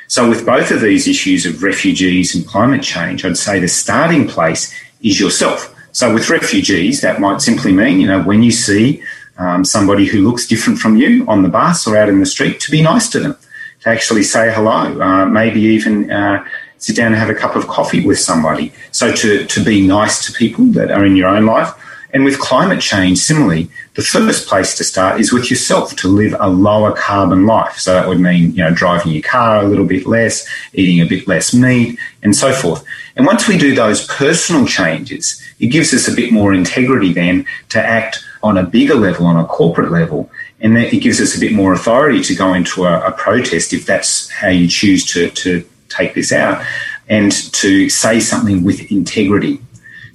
So 0.07 0.29
with 0.29 0.45
both 0.45 0.71
of 0.71 0.81
these 0.81 1.07
issues 1.07 1.45
of 1.45 1.63
refugees 1.63 2.33
and 2.33 2.47
climate 2.47 2.81
change, 2.81 3.25
I'd 3.25 3.37
say 3.37 3.59
the 3.59 3.67
starting 3.67 4.27
place 4.27 4.73
is 5.01 5.19
yourself. 5.19 5.73
So 5.91 6.13
with 6.13 6.29
refugees, 6.29 7.01
that 7.01 7.19
might 7.19 7.41
simply 7.41 7.73
mean, 7.73 7.99
you 7.99 8.07
know, 8.07 8.21
when 8.21 8.43
you 8.43 8.51
see 8.51 9.03
um, 9.37 9.65
somebody 9.65 10.05
who 10.05 10.27
looks 10.27 10.47
different 10.47 10.79
from 10.79 10.95
you 10.95 11.27
on 11.27 11.43
the 11.43 11.49
bus 11.49 11.87
or 11.87 11.97
out 11.97 12.09
in 12.09 12.19
the 12.19 12.25
street, 12.25 12.59
to 12.61 12.71
be 12.71 12.81
nice 12.81 13.09
to 13.09 13.19
them 13.19 13.37
to 13.81 13.89
actually 13.89 14.23
say 14.23 14.53
hello, 14.53 14.99
uh, 15.01 15.25
maybe 15.25 15.61
even 15.61 16.09
uh, 16.09 16.45
sit 16.77 16.95
down 16.95 17.07
and 17.07 17.15
have 17.15 17.29
a 17.29 17.35
cup 17.35 17.55
of 17.55 17.67
coffee 17.67 18.05
with 18.05 18.19
somebody. 18.19 18.71
So 18.91 19.11
to, 19.11 19.45
to 19.45 19.63
be 19.63 19.85
nice 19.85 20.25
to 20.25 20.33
people 20.33 20.65
that 20.67 20.91
are 20.91 21.05
in 21.05 21.15
your 21.15 21.29
own 21.29 21.45
life. 21.45 21.73
And 22.13 22.23
with 22.23 22.39
climate 22.39 22.79
change, 22.79 23.19
similarly, 23.19 23.69
the 23.95 24.01
first 24.01 24.47
place 24.47 24.77
to 24.77 24.83
start 24.83 25.19
is 25.19 25.33
with 25.33 25.49
yourself 25.49 25.95
to 25.97 26.07
live 26.07 26.35
a 26.39 26.49
lower 26.49 26.93
carbon 26.93 27.45
life. 27.45 27.77
So 27.77 27.93
that 27.93 28.07
would 28.07 28.19
mean, 28.19 28.51
you 28.51 28.63
know, 28.63 28.73
driving 28.73 29.11
your 29.11 29.23
car 29.23 29.63
a 29.63 29.67
little 29.67 29.85
bit 29.85 30.07
less, 30.07 30.47
eating 30.73 31.01
a 31.01 31.09
bit 31.09 31.27
less 31.27 31.53
meat, 31.53 31.99
and 32.23 32.35
so 32.35 32.53
forth. 32.53 32.83
And 33.17 33.25
once 33.25 33.47
we 33.47 33.57
do 33.57 33.75
those 33.75 34.07
personal 34.07 34.65
changes, 34.65 35.41
it 35.59 35.67
gives 35.67 35.93
us 35.93 36.07
a 36.07 36.15
bit 36.15 36.31
more 36.31 36.53
integrity 36.53 37.11
then 37.11 37.45
to 37.69 37.83
act 37.83 38.23
on 38.41 38.57
a 38.57 38.63
bigger 38.63 38.95
level, 38.95 39.25
on 39.25 39.37
a 39.37 39.45
corporate 39.45 39.91
level, 39.91 40.29
and 40.61 40.75
that 40.77 40.93
it 40.93 40.99
gives 40.99 41.19
us 41.19 41.35
a 41.35 41.39
bit 41.39 41.51
more 41.51 41.73
authority 41.73 42.21
to 42.21 42.35
go 42.35 42.53
into 42.53 42.85
a, 42.85 43.07
a 43.07 43.11
protest 43.11 43.73
if 43.73 43.85
that's 43.85 44.29
how 44.29 44.49
you 44.49 44.67
choose 44.67 45.05
to, 45.05 45.29
to 45.31 45.67
take 45.89 46.13
this 46.13 46.31
out 46.31 46.63
and 47.09 47.31
to 47.53 47.89
say 47.89 48.19
something 48.19 48.63
with 48.63 48.91
integrity. 48.91 49.59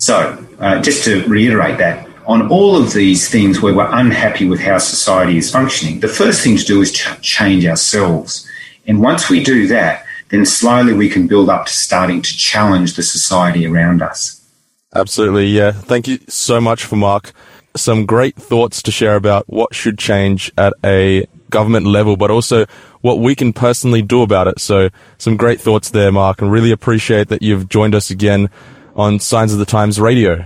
So, 0.02 0.36
uh, 0.58 0.82
just 0.82 1.04
to 1.04 1.24
reiterate 1.28 1.78
that, 1.78 2.08
on 2.26 2.48
all 2.48 2.74
of 2.74 2.92
these 2.92 3.30
things 3.30 3.62
where 3.62 3.72
we're 3.72 3.88
unhappy 3.88 4.48
with 4.48 4.58
how 4.58 4.78
society 4.78 5.38
is 5.38 5.48
functioning, 5.48 6.00
the 6.00 6.08
first 6.08 6.42
thing 6.42 6.56
to 6.56 6.64
do 6.64 6.80
is 6.80 6.90
ch- 6.90 7.20
change 7.20 7.64
ourselves. 7.64 8.44
And 8.84 9.00
once 9.00 9.30
we 9.30 9.44
do 9.44 9.68
that, 9.68 10.04
then 10.30 10.44
slowly 10.44 10.92
we 10.92 11.08
can 11.08 11.28
build 11.28 11.48
up 11.48 11.66
to 11.66 11.72
starting 11.72 12.20
to 12.20 12.36
challenge 12.36 12.96
the 12.96 13.04
society 13.04 13.64
around 13.64 14.02
us. 14.02 14.44
Absolutely, 14.92 15.46
yeah. 15.46 15.70
Thank 15.70 16.08
you 16.08 16.18
so 16.26 16.60
much 16.60 16.84
for 16.84 16.96
Mark 16.96 17.32
some 17.76 18.04
great 18.04 18.34
thoughts 18.34 18.82
to 18.82 18.90
share 18.90 19.14
about 19.14 19.48
what 19.48 19.72
should 19.72 19.98
change 19.98 20.52
at 20.58 20.74
a 20.84 21.24
government 21.48 21.86
level, 21.86 22.16
but 22.16 22.30
also 22.30 22.66
what 23.02 23.20
we 23.20 23.34
can 23.34 23.52
personally 23.52 24.02
do 24.02 24.22
about 24.22 24.48
it. 24.48 24.58
So 24.60 24.90
some 25.18 25.36
great 25.36 25.60
thoughts 25.60 25.90
there, 25.90 26.10
Mark, 26.10 26.42
and 26.42 26.50
really 26.50 26.72
appreciate 26.72 27.28
that 27.28 27.40
you've 27.40 27.68
joined 27.68 27.94
us 27.94 28.10
again 28.10 28.50
on 28.94 29.18
Signs 29.18 29.52
of 29.52 29.58
the 29.58 29.64
Times 29.64 30.00
radio. 30.00 30.44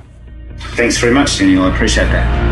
Thanks 0.74 0.98
very 0.98 1.12
much, 1.14 1.38
Daniel. 1.38 1.64
I 1.64 1.74
appreciate 1.74 2.06
that. 2.06 2.46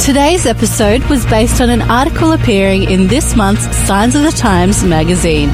Today's 0.00 0.44
episode 0.44 1.02
was 1.04 1.24
based 1.26 1.60
on 1.62 1.70
an 1.70 1.80
article 1.82 2.32
appearing 2.32 2.90
in 2.90 3.06
this 3.06 3.34
month's 3.34 3.74
Signs 3.86 4.14
of 4.14 4.22
the 4.22 4.32
Times 4.32 4.84
magazine. 4.84 5.48